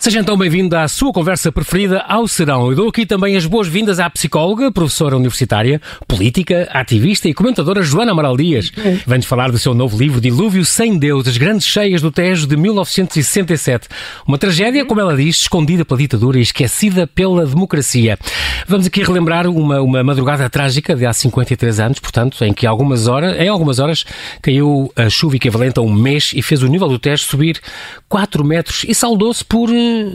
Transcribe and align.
Seja 0.00 0.18
então 0.18 0.34
bem-vindo 0.34 0.74
à 0.78 0.88
sua 0.88 1.12
conversa 1.12 1.52
preferida 1.52 2.00
ao 2.08 2.26
Serão. 2.26 2.70
Eu 2.70 2.74
dou 2.74 2.88
aqui 2.88 3.04
também 3.04 3.36
as 3.36 3.44
boas-vindas 3.44 4.00
à 4.00 4.08
psicóloga, 4.08 4.72
professora 4.72 5.14
universitária, 5.14 5.78
política, 6.08 6.66
ativista 6.72 7.28
e 7.28 7.34
comentadora 7.34 7.82
Joana 7.82 8.12
Amaral 8.12 8.34
Dias. 8.34 8.72
Vem-nos 9.06 9.26
falar 9.26 9.50
do 9.50 9.58
seu 9.58 9.74
novo 9.74 9.98
livro 9.98 10.18
Dilúvio 10.18 10.64
Sem 10.64 10.96
Deus, 10.96 11.28
as 11.28 11.36
grandes 11.36 11.66
cheias 11.66 12.00
do 12.00 12.10
Tejo 12.10 12.46
de 12.46 12.56
1967. 12.56 13.88
Uma 14.26 14.38
tragédia, 14.38 14.86
como 14.86 15.02
ela 15.02 15.14
diz, 15.14 15.36
escondida 15.36 15.84
pela 15.84 15.98
ditadura 15.98 16.38
e 16.38 16.42
esquecida 16.42 17.06
pela 17.06 17.44
democracia. 17.44 18.18
Vamos 18.66 18.86
aqui 18.86 19.02
relembrar 19.02 19.46
uma, 19.46 19.82
uma 19.82 20.02
madrugada 20.02 20.48
trágica 20.48 20.96
de 20.96 21.04
há 21.04 21.12
53 21.12 21.78
anos, 21.78 21.98
portanto, 21.98 22.42
em 22.42 22.54
que 22.54 22.66
algumas 22.66 23.06
horas, 23.06 23.38
em 23.38 23.48
algumas 23.48 23.78
horas 23.78 24.06
caiu 24.40 24.90
a 24.96 25.10
chuva 25.10 25.36
equivalente 25.36 25.78
a 25.78 25.82
um 25.82 25.92
mês 25.92 26.32
e 26.34 26.40
fez 26.40 26.62
o 26.62 26.68
nível 26.68 26.88
do 26.88 26.98
Tejo 26.98 27.24
subir 27.24 27.60
4 28.08 28.42
metros 28.42 28.86
e 28.88 28.94
saudou-se 28.94 29.44
por 29.44 29.68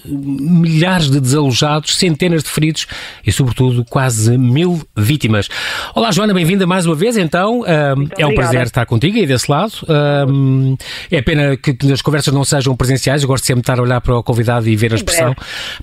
milhares 0.05 1.09
de 1.09 1.19
desalojados, 1.19 1.97
centenas 1.97 2.43
de 2.43 2.49
feridos 2.49 2.87
e, 3.25 3.31
sobretudo, 3.31 3.85
quase 3.89 4.37
mil 4.37 4.81
vítimas. 4.95 5.47
Olá, 5.93 6.11
Joana, 6.11 6.33
bem-vinda 6.33 6.65
mais 6.65 6.85
uma 6.85 6.95
vez. 6.95 7.17
Então, 7.17 7.63
é 7.65 8.25
um 8.25 8.33
prazer 8.35 8.63
estar 8.63 8.85
contigo 8.85 9.17
e 9.17 9.25
desse 9.25 9.49
lado. 9.49 9.73
é 11.11 11.21
pena 11.21 11.57
que 11.57 11.75
as 11.91 12.01
conversas 12.01 12.33
não 12.33 12.43
sejam 12.43 12.75
presenciais. 12.75 13.21
Eu 13.21 13.27
gosto 13.27 13.45
sempre 13.45 13.61
de 13.61 13.63
estar 13.63 13.79
a 13.79 13.83
olhar 13.83 14.01
para 14.01 14.17
o 14.17 14.23
convidado 14.23 14.67
e 14.67 14.75
ver 14.75 14.93
a 14.93 14.95
expressão. 14.95 15.35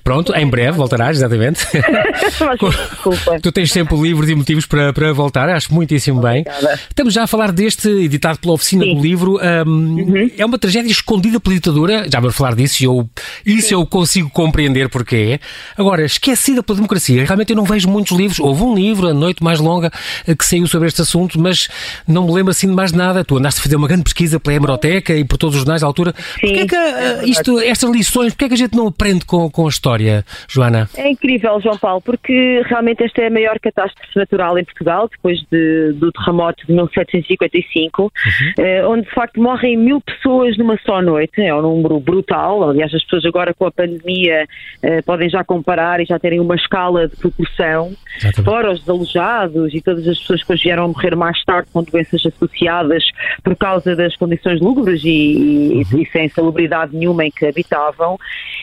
Pronto, 0.03 0.33
em 0.35 0.47
breve 0.47 0.77
voltarás, 0.77 1.17
exatamente. 1.17 1.65
Desculpa. 2.29 3.39
tu 3.41 3.51
tens 3.51 3.71
sempre 3.71 3.95
livros 3.97 4.29
e 4.29 4.35
motivos 4.35 4.65
para, 4.65 4.93
para 4.93 5.11
voltar. 5.13 5.49
Acho 5.49 5.73
muitíssimo 5.73 6.21
bem. 6.21 6.43
Estamos 6.89 7.13
já 7.13 7.23
a 7.23 7.27
falar 7.27 7.51
deste, 7.51 7.87
editado 7.89 8.39
pela 8.39 8.53
Oficina 8.53 8.83
Sim. 8.83 8.95
do 8.95 9.01
Livro. 9.01 9.39
Uhum. 9.65 10.29
É 10.37 10.45
uma 10.45 10.57
tragédia 10.57 10.91
escondida 10.91 11.39
pela 11.39 11.55
ditadura. 11.55 12.07
Já 12.11 12.19
vou 12.19 12.31
falar 12.31 12.55
disso 12.55 12.83
e 12.83 12.85
eu, 12.85 13.09
isso 13.45 13.73
eu 13.73 13.82
consigo 13.85 14.29
compreender 14.29 14.89
porque 14.89 15.15
é. 15.15 15.39
Agora, 15.79 16.05
esquecida 16.05 16.63
pela 16.63 16.75
democracia. 16.75 17.25
Realmente 17.25 17.51
eu 17.51 17.55
não 17.55 17.63
vejo 17.63 17.89
muitos 17.89 18.17
livros. 18.17 18.39
Houve 18.39 18.63
um 18.63 18.75
livro, 18.75 19.07
A 19.07 19.13
Noite 19.13 19.43
Mais 19.43 19.59
Longa, 19.59 19.91
que 20.37 20.45
saiu 20.45 20.67
sobre 20.67 20.87
este 20.87 21.01
assunto, 21.01 21.39
mas 21.39 21.67
não 22.07 22.25
me 22.25 22.33
lembro 22.33 22.51
assim 22.51 22.67
de 22.67 22.73
mais 22.73 22.91
nada. 22.91 23.23
Tu 23.23 23.37
andaste 23.37 23.59
a 23.59 23.63
fazer 23.63 23.75
uma 23.75 23.87
grande 23.87 24.03
pesquisa 24.03 24.39
pela 24.39 24.55
hemeroteca 24.55 25.13
e 25.13 25.23
por 25.23 25.37
todos 25.37 25.55
os 25.55 25.61
jornais 25.61 25.81
da 25.81 25.87
altura. 25.87 26.13
Porquê 26.13 26.59
é 26.59 26.67
que 26.67 26.75
uh, 26.75 27.27
isto, 27.27 27.59
estas 27.59 27.89
lições, 27.89 28.33
porquê 28.33 28.45
é 28.45 28.47
que 28.49 28.53
a 28.53 28.57
gente 28.57 28.75
não 28.75 28.87
aprende 28.87 29.25
com, 29.25 29.49
com 29.49 29.65
a 29.65 29.69
história, 29.69 30.25
Joana? 30.47 30.89
É 30.95 31.09
incrível, 31.09 31.59
João 31.61 31.77
Paulo, 31.77 32.01
porque 32.01 32.61
realmente 32.65 33.03
esta 33.03 33.21
é 33.21 33.27
a 33.27 33.31
maior 33.31 33.59
catástrofe 33.59 34.15
natural 34.15 34.57
em 34.57 34.63
Portugal, 34.63 35.09
depois 35.09 35.39
de, 35.51 35.93
do 35.93 36.11
terremoto 36.11 36.65
de 36.65 36.73
1755, 36.73 38.03
uhum. 38.03 38.11
eh, 38.57 38.85
onde 38.85 39.03
de 39.03 39.13
facto 39.13 39.41
morrem 39.41 39.77
mil 39.77 40.01
pessoas 40.01 40.57
numa 40.57 40.77
só 40.85 41.01
noite. 41.01 41.41
É 41.41 41.53
um 41.53 41.61
número 41.61 41.99
brutal. 41.99 42.69
Aliás, 42.69 42.93
as 42.93 43.03
pessoas 43.03 43.25
agora 43.25 43.53
com 43.53 43.65
a 43.65 43.71
pandemia 43.75 44.47
eh, 44.81 45.01
podem 45.01 45.29
já 45.29 45.43
comparar 45.43 45.99
e 45.99 46.05
já 46.05 46.17
terem 46.19 46.39
uma 46.39 46.55
escala 46.55 47.07
de 47.07 47.15
proporção. 47.15 47.93
Exatamente. 48.17 48.43
Fora 48.43 48.71
os 48.71 48.79
desalojados 48.79 49.73
e 49.73 49.81
todas 49.81 50.07
as 50.07 50.19
pessoas 50.19 50.43
que 50.43 50.53
hoje 50.53 50.63
vieram 50.63 50.85
a 50.85 50.87
morrer 50.87 51.15
mais 51.15 51.43
tarde 51.43 51.69
com 51.73 51.83
doenças 51.83 52.25
associadas 52.25 53.03
por 53.43 53.55
causa 53.55 53.95
das 53.95 54.15
condições 54.15 54.61
lúgubres 54.61 55.01
e, 55.03 55.83
uhum. 55.91 55.99
e, 55.99 56.03
e 56.03 56.11
sem 56.11 56.29
salubridade 56.29 56.95
nenhuma 56.95 57.25
em 57.25 57.31
que 57.31 57.45
habitavam. 57.45 58.17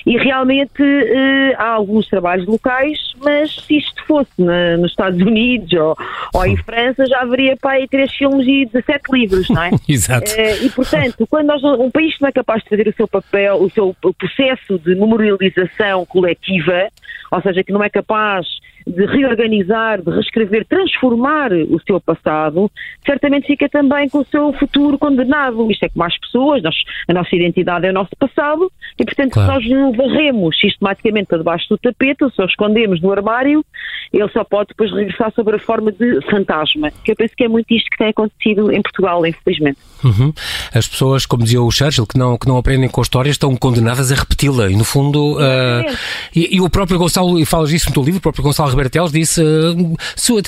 E 0.07 0.17
realmente 0.17 0.83
eh, 0.83 1.55
há 1.59 1.69
alguns 1.75 2.09
trabalhos 2.09 2.47
locais, 2.47 2.99
mas 3.23 3.55
se 3.67 3.79
isto 3.79 4.05
fosse 4.07 4.31
na, 4.39 4.77
nos 4.77 4.91
Estados 4.93 5.21
Unidos 5.21 5.73
ou, 5.73 5.97
ou, 6.35 6.47
em 6.47 6.57
França, 6.57 7.05
já 7.07 7.21
haveria 7.21 7.57
para 7.57 7.73
aí 7.73 7.89
três 7.89 8.13
filmes 8.15 8.47
e 8.47 8.67
17 8.67 9.03
livros, 9.13 9.49
não 9.51 9.63
é? 9.63 9.71
Exato. 9.89 10.33
Eh, 10.37 10.65
e 10.65 10.71
portanto, 10.71 11.27
quando 11.29 11.49
nós, 11.49 11.63
um 11.63 11.91
país 11.91 12.15
não 12.21 12.29
é 12.29 12.33
capaz 12.33 12.63
de 12.63 12.71
fazer 12.71 12.89
o 12.89 12.95
seu 12.95 13.07
papel, 13.07 13.57
o 13.57 13.71
seu 13.71 13.95
o 14.03 14.15
processo 14.15 14.79
de 14.79 14.95
memorialização 15.01 16.05
coletiva, 16.07 16.89
ou 17.31 17.41
seja, 17.43 17.65
que 17.65 17.73
não 17.73 17.83
é 17.83 17.89
capaz 17.89 18.47
de 18.87 19.07
reorganizar, 19.07 20.03
de 20.03 20.11
reescrever, 20.11 20.67
transformar 20.67 21.53
o 21.53 21.81
seu 21.87 22.01
passado, 22.01 22.71
certamente 23.05 23.47
fica 23.47 23.69
também 23.69 24.09
com 24.09 24.19
o 24.19 24.27
seu 24.27 24.53
futuro 24.55 24.99
condenado. 24.99 25.71
Isto 25.71 25.85
é 25.85 25.89
como 25.89 26.05
as 26.05 26.19
pessoas, 26.19 26.63
nós, 26.63 26.75
a 27.09 27.13
nossa 27.13 27.35
identidade 27.35 27.87
é 27.87 27.91
o 27.91 27.95
nosso 27.95 28.11
passado 28.19 28.71
e, 28.99 29.05
portanto, 29.05 29.33
claro. 29.33 29.63
se 29.63 29.69
nós 29.71 29.89
o 29.89 29.97
varremos 29.97 30.59
sistematicamente 30.59 31.27
para 31.27 31.39
debaixo 31.39 31.69
do 31.69 31.79
tapete, 31.79 32.25
ou 32.25 32.31
se 32.31 32.41
o 32.41 32.45
escondemos 32.45 33.01
no 33.01 33.13
armário, 33.13 33.65
ele 34.13 34.29
só 34.31 34.45
pode 34.45 34.69
depois 34.69 34.93
regressar 34.93 35.33
sob 35.35 35.55
a 35.55 35.59
forma 35.59 35.93
de 35.93 36.21
fantasma. 36.31 36.91
Que 37.05 37.13
eu 37.13 37.17
penso 37.17 37.35
que 37.37 37.45
é 37.45 37.49
muito 37.49 37.73
isto 37.73 37.89
que 37.91 37.99
tem 37.99 38.09
acontecido 38.09 38.73
em 38.73 38.83
Portugal, 38.83 39.25
infelizmente. 39.27 39.79
Uhum. 40.05 40.33
As 40.75 40.89
pessoas, 40.89 41.27
como 41.27 41.45
dizia 41.45 41.63
o 41.63 41.71
Churchill, 41.71 42.07
que 42.07 42.19
não, 42.19 42.37
que 42.37 42.49
não 42.49 42.57
aprendem 42.57 42.89
com 42.89 43.01
a 43.01 43.03
história, 43.03 43.31
estão 43.31 43.55
condenadas 43.57 44.11
a 44.11 44.15
repeti-la. 44.15 44.71
E, 44.71 44.77
no 44.77 44.85
fundo, 44.85 45.37
uh, 45.37 45.97
e, 46.35 46.57
e, 46.57 46.61
o 46.61 46.69
próprio 46.69 46.99
Gonçalo, 46.99 47.39
e 47.39 47.45
falas 47.45 47.71
disso 47.71 47.89
no 47.89 47.95
teu 47.95 48.03
livro, 48.03 48.19
o 48.19 48.23
próprio 48.23 48.43
Gonçalo 48.43 48.70
Rebertelos 48.71 49.13
disse, 49.13 49.43
uh, 49.43 49.97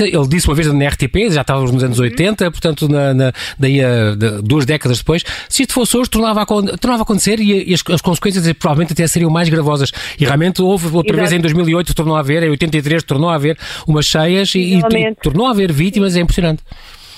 ele 0.00 0.28
disse 0.28 0.48
uma 0.48 0.54
vez 0.54 0.72
na 0.72 0.88
RTP, 0.88 1.30
já 1.30 1.42
estávamos 1.42 1.70
nos 1.72 1.84
anos 1.84 1.98
80, 1.98 2.50
portanto, 2.50 2.88
na, 2.88 3.12
na, 3.12 3.32
daí 3.58 3.82
a, 3.82 4.14
de, 4.14 4.42
duas 4.42 4.64
décadas 4.64 4.98
depois, 4.98 5.24
se 5.48 5.62
isto 5.62 5.74
fosse 5.74 5.96
hoje, 5.96 6.10
tornava 6.10 6.42
a, 6.42 6.46
tornava 6.46 7.02
a 7.02 7.02
acontecer 7.02 7.40
e, 7.40 7.70
e 7.70 7.74
as, 7.74 7.82
as, 7.90 8.00
consequências 8.00 8.50
provavelmente 8.54 8.92
até 8.92 9.06
seriam 9.06 9.30
mais 9.30 9.48
gravosas. 9.48 9.92
E 10.18 10.24
realmente 10.24 10.62
houve 10.62 10.86
outra 10.86 11.12
Exato. 11.12 11.30
vez 11.30 11.32
em 11.32 11.40
2008, 11.40 11.94
tornou 11.94 12.16
a 12.16 12.20
haver, 12.20 12.42
em 12.42 12.50
83 12.50 13.02
tornou 13.02 13.30
a 13.30 13.34
haver 13.34 13.58
umas 13.86 14.06
cheias 14.06 14.54
e, 14.54 14.78
e 14.78 14.82
tornou 15.22 15.46
a 15.46 15.50
haver 15.50 15.72
vítimas, 15.72 16.16
é 16.16 16.20
impressionante. 16.20 16.62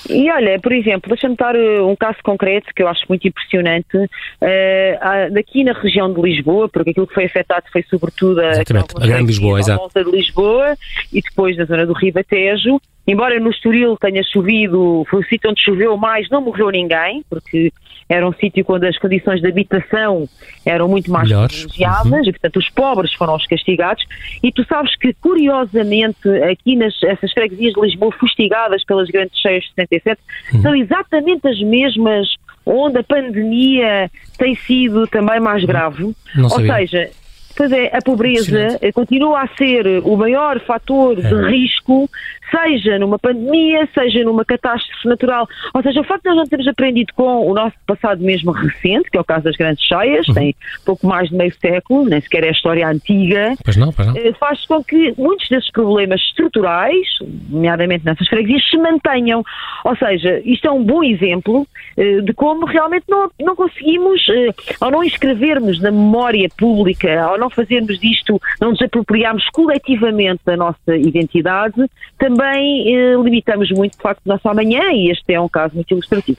E 0.09 0.31
olha, 0.31 0.59
por 0.59 0.71
exemplo, 0.71 1.09
deixa-me 1.09 1.35
dar 1.35 1.55
um 1.55 1.95
caso 1.95 2.17
concreto 2.23 2.73
que 2.75 2.83
eu 2.83 2.87
acho 2.87 3.05
muito 3.09 3.27
impressionante. 3.27 3.97
Uh, 3.97 5.33
daqui 5.33 5.63
na 5.63 5.73
região 5.73 6.13
de 6.13 6.21
Lisboa, 6.21 6.69
porque 6.69 6.91
aquilo 6.91 7.07
que 7.07 7.13
foi 7.13 7.25
afetado 7.25 7.65
foi 7.71 7.83
sobretudo 7.83 8.39
a, 8.41 8.51
a 8.51 9.05
Grande 9.07 9.27
Lisboa, 9.27 9.59
exato. 9.59 9.79
volta 9.79 10.03
de 10.03 10.11
Lisboa 10.11 10.75
e 11.11 11.21
depois 11.21 11.57
na 11.57 11.65
zona 11.65 11.85
do 11.85 11.93
Ribatejo. 11.93 12.79
Embora 13.07 13.39
no 13.39 13.51
Estoril 13.51 13.97
tenha 13.97 14.23
chovido, 14.23 15.05
foi 15.09 15.21
o 15.21 15.25
sítio 15.25 15.49
onde 15.49 15.61
choveu 15.61 15.95
mais, 15.95 16.29
não 16.29 16.41
morreu 16.41 16.69
ninguém, 16.69 17.23
porque 17.29 17.71
era 18.09 18.27
um 18.27 18.33
sítio 18.33 18.65
onde 18.67 18.87
as 18.87 18.97
condições 18.97 19.41
de 19.41 19.47
habitação 19.47 20.27
eram 20.65 20.87
muito 20.87 21.11
mais 21.11 21.27
privilegiadas 21.27 22.11
uhum. 22.11 22.23
e, 22.23 22.31
portanto, 22.31 22.57
os 22.57 22.69
pobres 22.69 23.13
foram 23.13 23.35
os 23.35 23.45
castigados. 23.45 24.03
E 24.43 24.51
tu 24.51 24.63
sabes 24.65 24.95
que, 24.95 25.13
curiosamente, 25.13 26.27
aqui 26.49 26.75
nas 26.75 26.93
essas 27.03 27.31
freguesias 27.31 27.73
de 27.73 27.81
Lisboa 27.81 28.11
fustigadas 28.19 28.83
pelas 28.83 29.09
grandes 29.09 29.39
cheias 29.39 29.63
de 29.63 29.69
77, 29.75 30.21
uhum. 30.53 30.61
são 30.61 30.75
exatamente 30.75 31.47
as 31.47 31.59
mesmas 31.61 32.27
onde 32.65 32.97
a 32.97 33.03
pandemia 33.03 34.09
tem 34.37 34.55
sido 34.55 35.05
também 35.07 35.39
mais 35.39 35.63
grave. 35.63 36.15
Não 36.35 36.45
Ou 36.45 36.49
sabia. 36.49 36.75
seja, 36.77 37.09
Pois 37.55 37.71
é, 37.71 37.89
a 37.95 38.01
pobreza 38.01 38.79
continua 38.93 39.41
a 39.43 39.47
ser 39.57 39.85
o 40.03 40.15
maior 40.17 40.59
fator 40.61 41.15
de 41.15 41.25
É. 41.33 41.49
risco, 41.49 42.09
seja 42.51 42.99
numa 42.99 43.17
pandemia, 43.17 43.87
seja 43.93 44.23
numa 44.23 44.45
catástrofe 44.45 45.07
natural. 45.07 45.47
Ou 45.73 45.81
seja, 45.81 46.01
o 46.01 46.03
facto 46.03 46.23
de 46.23 46.29
nós 46.29 46.37
não 46.37 46.45
termos 46.45 46.67
aprendido 46.67 47.13
com 47.15 47.49
o 47.49 47.53
nosso 47.53 47.75
passado 47.87 48.21
mesmo 48.23 48.51
recente, 48.51 49.09
que 49.09 49.17
é 49.17 49.21
o 49.21 49.23
caso 49.23 49.45
das 49.45 49.55
grandes 49.55 49.83
cheias, 49.83 50.25
tem 50.27 50.55
pouco 50.85 51.07
mais 51.07 51.29
de 51.29 51.35
meio 51.35 51.53
século, 51.59 52.05
nem 52.07 52.21
sequer 52.21 52.43
é 52.43 52.49
a 52.49 52.51
história 52.51 52.87
antiga, 52.87 53.53
Pois 53.63 53.77
não, 53.77 53.91
pois 53.91 54.07
não. 54.07 54.15
eh, 54.17 54.33
faz 54.39 54.65
com 54.65 54.83
que 54.83 55.13
muitos 55.17 55.47
desses 55.49 55.71
problemas 55.71 56.21
estruturais, 56.21 57.07
nomeadamente 57.49 58.05
nessas 58.05 58.27
freguesias, 58.27 58.69
se 58.69 58.77
mantenham. 58.77 59.43
Ou 59.83 59.95
seja, 59.95 60.41
isto 60.45 60.67
é 60.67 60.71
um 60.71 60.83
bom 60.83 61.03
exemplo 61.03 61.67
eh, 61.97 62.21
de 62.21 62.33
como 62.33 62.65
realmente 62.65 63.05
não, 63.09 63.29
não 63.41 63.55
conseguimos, 63.55 64.21
eh, 64.29 64.53
ao 64.79 64.91
não 64.91 65.03
inscrevermos 65.03 65.81
na 65.81 65.91
memória 65.91 66.47
pública, 66.57 67.21
ao 67.21 67.37
não 67.37 67.44
fazermos 67.49 67.99
disto, 67.99 68.39
não 68.59 68.71
nos 68.71 68.81
apropriarmos 68.81 69.47
coletivamente 69.49 70.41
da 70.45 70.55
nossa 70.55 70.95
identidade, 70.95 71.89
também 72.17 72.95
eh, 72.95 73.15
limitamos 73.21 73.69
muito, 73.71 73.97
facto, 73.97 74.21
o 74.25 74.29
nosso 74.29 74.47
amanhã 74.47 74.91
e 74.91 75.09
este 75.09 75.33
é 75.33 75.39
um 75.39 75.49
caso 75.49 75.75
muito 75.75 75.91
ilustrativo. 75.91 76.37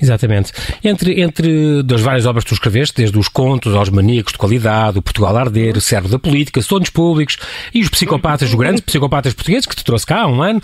Exatamente. 0.00 0.52
Entre, 0.82 1.20
entre 1.20 1.82
das 1.82 2.00
várias 2.00 2.26
obras 2.26 2.44
que 2.44 2.50
tu 2.50 2.54
escreveste, 2.54 2.94
desde 2.96 3.18
os 3.18 3.28
contos 3.28 3.74
aos 3.74 3.88
maníacos 3.88 4.32
de 4.32 4.38
qualidade, 4.38 4.98
o 4.98 5.02
Portugal 5.02 5.36
Arder, 5.36 5.76
o 5.76 5.80
Servo 5.80 6.08
da 6.08 6.18
Política, 6.18 6.60
Sonhos 6.62 6.90
Públicos 6.90 7.36
e 7.72 7.80
os 7.80 7.88
psicopatas, 7.88 8.48
os 8.48 8.54
grandes 8.54 8.80
psicopatas 8.80 9.32
portugueses 9.34 9.66
que 9.66 9.76
te 9.76 9.84
trouxe 9.84 10.06
cá 10.06 10.22
há 10.22 10.26
um 10.26 10.42
ano, 10.42 10.60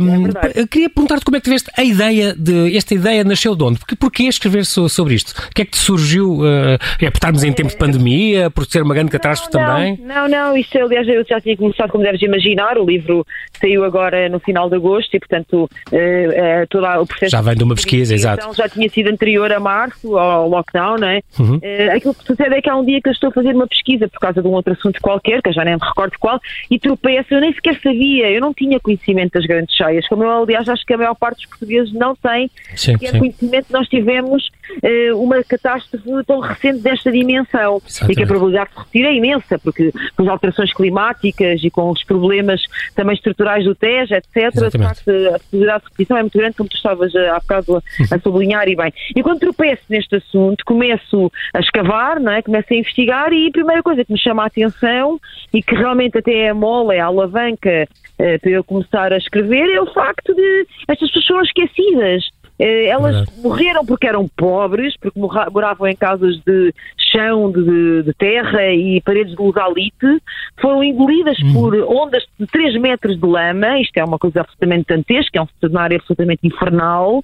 um, 0.00 0.22
verdade. 0.24 0.66
queria 0.68 0.90
perguntar-te 0.90 1.24
como 1.24 1.36
é 1.36 1.40
que 1.40 1.44
tiveste 1.44 1.70
a 1.76 1.82
ideia 1.82 2.34
de. 2.34 2.76
Esta 2.76 2.94
ideia 2.94 3.24
nasceu 3.24 3.54
de 3.54 3.62
onde? 3.62 3.78
Porque, 3.78 3.96
porquê 3.96 4.24
escrever 4.24 4.64
so- 4.64 4.88
sobre 4.88 5.14
isto? 5.14 5.30
O 5.30 5.54
que 5.54 5.62
é 5.62 5.64
que 5.64 5.72
te 5.72 5.78
surgiu? 5.78 6.40
uh, 6.40 6.78
é 7.00 7.10
por 7.10 7.16
estarmos 7.16 7.44
em 7.44 7.52
tempos 7.52 7.72
de 7.72 7.78
pandemia, 7.78 8.50
por 8.50 8.66
ser 8.66 8.82
uma 8.82 8.94
grande 8.94 9.10
catástrofe 9.10 9.52
também? 9.52 9.98
Não, 10.02 10.28
não, 10.28 10.56
isto 10.56 10.78
aliás 10.78 11.06
eu 11.08 11.24
já 11.28 11.40
tinha 11.40 11.56
começado, 11.56 11.90
como 11.90 12.02
deves 12.04 12.22
imaginar, 12.22 12.78
o 12.78 12.84
livro 12.84 13.26
saiu 13.60 13.84
agora 13.84 14.28
no 14.28 14.38
final 14.40 14.68
de 14.68 14.76
agosto 14.76 15.14
e, 15.14 15.18
portanto, 15.18 15.68
eh, 15.92 16.28
eh, 16.34 16.66
todo 16.68 16.84
o 16.86 17.06
processo. 17.06 17.30
Já 17.30 17.40
vem 17.40 17.56
de 17.56 17.64
uma 17.64 17.74
pesquisa, 17.74 18.14
exato. 18.14 18.33
Situação 18.34 18.54
já 18.54 18.68
tinha 18.68 18.88
sido 18.88 19.08
anterior 19.08 19.52
a 19.52 19.60
março, 19.60 20.16
ao 20.16 20.48
lockdown, 20.48 20.96
não 20.98 21.08
é? 21.08 21.22
Uhum. 21.38 21.56
Uh, 21.56 21.96
aquilo 21.96 22.14
que 22.14 22.24
sucede 22.24 22.54
é 22.54 22.62
que 22.62 22.70
há 22.70 22.76
um 22.76 22.84
dia 22.84 23.00
que 23.00 23.08
eu 23.08 23.12
estou 23.12 23.30
a 23.30 23.32
fazer 23.32 23.54
uma 23.54 23.66
pesquisa 23.66 24.08
por 24.08 24.18
causa 24.18 24.42
de 24.42 24.48
um 24.48 24.52
outro 24.52 24.72
assunto 24.72 25.00
qualquer, 25.00 25.42
que 25.42 25.48
eu 25.48 25.52
já 25.52 25.64
nem 25.64 25.74
me 25.74 25.80
recordo 25.80 26.12
qual, 26.18 26.40
e 26.70 26.78
tropeço, 26.78 27.34
eu 27.34 27.40
nem 27.40 27.52
sequer 27.52 27.80
sabia, 27.80 28.30
eu 28.30 28.40
não 28.40 28.52
tinha 28.52 28.80
conhecimento 28.80 29.32
das 29.32 29.46
grandes 29.46 29.74
cheias, 29.74 30.06
como 30.08 30.24
eu, 30.24 30.42
aliás, 30.42 30.68
acho 30.68 30.84
que 30.84 30.94
a 30.94 30.98
maior 30.98 31.14
parte 31.14 31.36
dos 31.36 31.46
portugueses 31.46 31.92
não 31.92 32.14
tem 32.16 32.50
sim, 32.76 32.96
sim. 32.98 33.18
conhecimento, 33.18 33.66
nós 33.70 33.88
tivemos 33.88 34.50
uh, 34.82 35.22
uma 35.22 35.42
catástrofe 35.42 36.04
tão 36.26 36.40
recente 36.40 36.80
desta 36.80 37.10
dimensão, 37.10 37.80
Exatamente. 37.86 38.12
e 38.12 38.16
que 38.16 38.22
a 38.22 38.26
probabilidade 38.26 38.70
de 38.70 38.78
repetir 38.78 39.04
é 39.04 39.14
imensa, 39.14 39.58
porque 39.58 39.92
com 40.16 40.22
as 40.22 40.28
alterações 40.28 40.72
climáticas 40.72 41.62
e 41.62 41.70
com 41.70 41.90
os 41.90 42.02
problemas 42.04 42.62
também 42.94 43.14
estruturais 43.14 43.64
do 43.64 43.74
TEJ, 43.74 44.12
etc., 44.12 44.36
Exatamente. 44.36 44.70
de 44.70 44.78
facto, 44.78 45.10
a 45.34 45.38
possibilidade 45.38 45.82
de 45.82 45.90
repetição 45.90 46.16
é 46.16 46.20
muito 46.20 46.38
grande, 46.38 46.56
como 46.56 46.68
tu 46.68 46.76
estavas 46.76 47.14
há 47.14 47.38
bocado 47.40 47.82
a 48.10 48.18
sublinhar 48.24 48.68
e 48.68 48.74
bem. 48.74 48.92
E 49.14 49.22
quando 49.22 49.40
tropeço 49.40 49.82
neste 49.88 50.16
assunto, 50.16 50.64
começo 50.64 51.30
a 51.54 51.60
escavar, 51.60 52.18
não 52.18 52.32
é? 52.32 52.42
começo 52.42 52.72
a 52.72 52.76
investigar 52.76 53.32
e 53.32 53.48
a 53.48 53.52
primeira 53.52 53.82
coisa 53.82 54.04
que 54.04 54.12
me 54.12 54.18
chama 54.18 54.42
a 54.42 54.46
atenção 54.46 55.20
e 55.52 55.62
que 55.62 55.74
realmente 55.74 56.18
até 56.18 56.32
é 56.32 56.50
a 56.50 56.54
é 56.92 57.00
a 57.00 57.06
alavanca 57.06 57.86
uh, 58.18 58.40
para 58.40 58.50
eu 58.50 58.64
começar 58.64 59.12
a 59.12 59.16
escrever 59.16 59.70
é 59.70 59.80
o 59.80 59.92
facto 59.92 60.34
de 60.34 60.66
estas 60.88 61.10
pessoas 61.12 61.46
esquecidas. 61.48 62.24
Uh, 62.58 62.86
elas 62.88 63.16
Verdade. 63.16 63.40
morreram 63.42 63.84
porque 63.84 64.06
eram 64.06 64.28
pobres, 64.28 64.94
porque 64.96 65.18
moravam 65.18 65.88
em 65.88 65.96
casas 65.96 66.36
de 66.46 66.72
chão 67.14 67.50
de, 67.50 68.02
de, 68.02 68.12
terra 68.14 68.72
e 68.72 69.00
paredes 69.00 69.36
de 69.36 69.42
lusalite 69.42 70.22
foram 70.60 70.82
engolidas 70.82 71.38
uhum. 71.40 71.52
por 71.52 71.74
ondas 71.74 72.24
de 72.38 72.46
3 72.46 72.80
metros 72.80 73.18
de 73.18 73.26
lama, 73.26 73.78
isto 73.80 73.96
é 73.96 74.04
uma 74.04 74.18
coisa 74.18 74.40
absolutamente 74.40 74.86
dantesca, 74.88 75.38
é 75.38 75.42
um 75.42 75.48
cenário 75.60 75.96
absolutamente 75.96 76.46
infernal. 76.46 77.20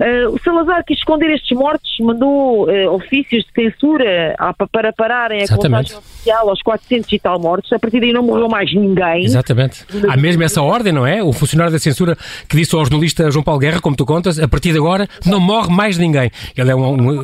Uh, 0.00 0.32
o 0.32 0.38
Salazar 0.42 0.84
quis 0.84 0.98
esconder 0.98 1.30
estes 1.30 1.56
mortos, 1.56 1.90
mandou 2.00 2.68
uh, 2.68 2.94
ofícios 2.94 3.44
de 3.44 3.52
censura 3.52 4.34
a, 4.38 4.54
para 4.54 4.92
pararem 4.92 5.42
a 5.42 5.48
contagem 5.48 5.96
oficial 5.96 6.48
aos 6.48 6.62
400 6.62 7.12
e 7.12 7.18
tal 7.18 7.40
mortos, 7.40 7.72
a 7.72 7.78
partir 7.78 8.00
daí 8.00 8.12
não 8.12 8.22
morreu 8.22 8.48
mais 8.48 8.72
ninguém. 8.72 9.24
Exatamente. 9.24 9.84
Há 10.08 10.16
mesmo 10.16 10.42
essa 10.42 10.62
ordem, 10.62 10.92
não 10.92 11.06
é? 11.06 11.22
O 11.22 11.32
funcionário 11.32 11.72
da 11.72 11.78
censura 11.78 12.16
que 12.48 12.56
disse 12.56 12.74
ao 12.74 12.84
jornalista 12.84 13.30
João 13.30 13.44
Paulo 13.44 13.60
Guerra, 13.60 13.80
como 13.80 13.96
tu 13.96 14.06
contas, 14.06 14.38
a 14.38 14.46
partir 14.48 14.72
de 14.78 14.86
agora 14.86 15.08
não 15.26 15.40
morre 15.40 15.74
mais 15.74 15.98
ninguém. 15.98 16.30
Ele 16.56 16.70
é 16.70 16.74
um, 16.74 16.94
um 16.94 17.22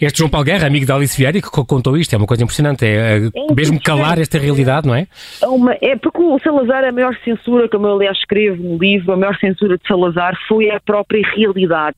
este 0.00 0.18
João 0.18 0.30
Paulo 0.30 0.46
Guerra, 0.46 0.66
amigo 0.66 0.86
da 0.86 0.94
Alice 0.94 1.16
Vieira, 1.16 1.40
que 1.40 1.50
contou 1.50 1.96
isto, 1.96 2.14
é 2.14 2.16
uma 2.16 2.26
coisa 2.26 2.42
impressionante, 2.42 2.84
é, 2.84 3.18
é, 3.18 3.26
é 3.26 3.54
mesmo 3.54 3.80
calar 3.80 4.18
esta 4.18 4.38
realidade, 4.38 4.86
não 4.86 4.94
é? 4.94 5.06
É, 5.42 5.46
uma, 5.46 5.76
é 5.80 5.96
porque 5.96 6.22
o 6.22 6.38
Salazar, 6.38 6.84
a 6.84 6.92
maior 6.92 7.16
censura, 7.24 7.68
como 7.68 7.86
eu 7.86 7.94
aliás 7.94 8.16
escrevo 8.18 8.62
no 8.62 8.78
livro, 8.78 9.12
a 9.12 9.16
maior 9.16 9.36
censura 9.38 9.76
de 9.76 9.86
Salazar 9.86 10.36
foi 10.48 10.70
a 10.70 10.80
própria 10.80 11.22
realidade. 11.36 11.96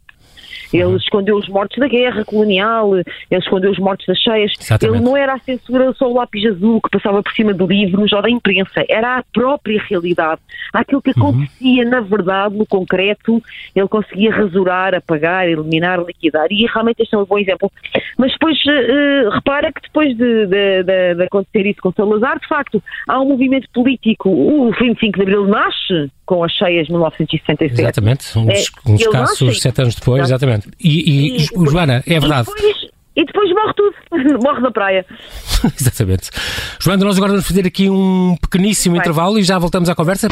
Ele 0.73 0.85
uhum. 0.85 0.97
escondeu 0.97 1.37
os 1.37 1.49
mortos 1.49 1.79
da 1.79 1.89
guerra 1.89 2.25
colonial, 2.25 2.97
ele 2.97 3.05
escondeu 3.31 3.71
os 3.71 3.79
mortos 3.79 4.07
das 4.07 4.19
cheias. 4.19 4.53
Exatamente. 4.59 4.97
Ele 4.97 5.05
não 5.05 5.17
era 5.17 5.35
a 5.35 5.39
censura 5.39 5.93
só 5.95 6.11
o 6.11 6.15
lápis 6.15 6.45
azul 6.47 6.81
que 6.81 6.91
passava 6.91 7.23
por 7.23 7.33
cima 7.33 7.55
de 7.55 7.67
livros 7.67 8.13
ou 8.13 8.23
da 8.23 8.31
imprensa, 8.31 8.85
era 8.89 9.19
a 9.19 9.25
própria 9.33 9.83
realidade. 9.89 10.41
Aquilo 10.73 11.03
que 11.03 11.11
uhum. 11.17 11.29
acontecia 11.29 11.85
uhum. 11.85 11.91
na 11.91 12.01
verdade, 12.01 12.57
no 12.57 12.67
concreto, 12.67 13.43
ele 13.75 13.89
conseguia 13.89 14.33
rasurar, 14.33 14.95
apagar, 14.95 15.49
eliminar, 15.49 16.01
liquidar. 16.05 16.47
E 16.51 16.67
realmente 16.67 17.03
este 17.03 17.15
é 17.15 17.19
um 17.19 17.25
bom 17.25 17.39
exemplo. 17.39 17.71
Mas 18.17 18.33
depois, 18.33 18.59
uh, 18.65 19.31
repara 19.31 19.73
que 19.73 19.83
depois 19.83 20.17
de, 20.17 20.47
de, 20.47 20.83
de, 20.83 21.15
de 21.15 21.23
acontecer 21.23 21.67
isso 21.67 21.81
com 21.81 21.93
Salazar, 21.93 22.39
de 22.39 22.49
facto, 22.49 22.83
há 23.07 23.21
um 23.21 23.29
movimento 23.29 23.69
político, 23.73 24.29
o 24.29 24.71
25 24.73 25.17
de 25.17 25.23
Abril 25.23 25.47
nasce 25.47 26.11
com 26.29 26.45
as 26.45 26.53
cheias 26.53 26.87
de 26.87 26.93
1967. 26.93 27.73
Exatamente, 27.73 28.39
uns, 28.39 28.49
é, 28.49 28.91
uns 28.91 29.07
casos 29.07 29.63
sete 29.63 29.81
anos 29.81 29.95
depois, 29.95 30.25
exatamente. 30.25 30.69
E, 30.79 30.89
e, 30.89 31.37
e 31.37 31.47
depois, 31.47 31.73
Joana, 31.73 32.05
é 32.07 32.21
verdade. 32.21 32.51
E 32.51 32.55
depois, 32.55 32.77
e 33.17 33.25
depois 33.25 33.51
morre 33.51 33.73
tudo, 33.75 33.95
morre 34.45 34.61
na 34.61 34.71
praia. 34.71 35.07
Exatamente. 35.81 36.31
Joana, 36.79 37.03
nós 37.03 37.17
agora 37.17 37.33
vamos 37.33 37.49
fazer 37.49 37.67
aqui 37.67 37.89
um 37.89 38.37
pequeníssimo 38.43 38.97
Vai. 38.97 39.03
intervalo 39.03 39.39
e 39.39 39.43
já 39.43 39.59
voltamos 39.59 39.89
à 39.89 39.95
conversa. 39.95 40.29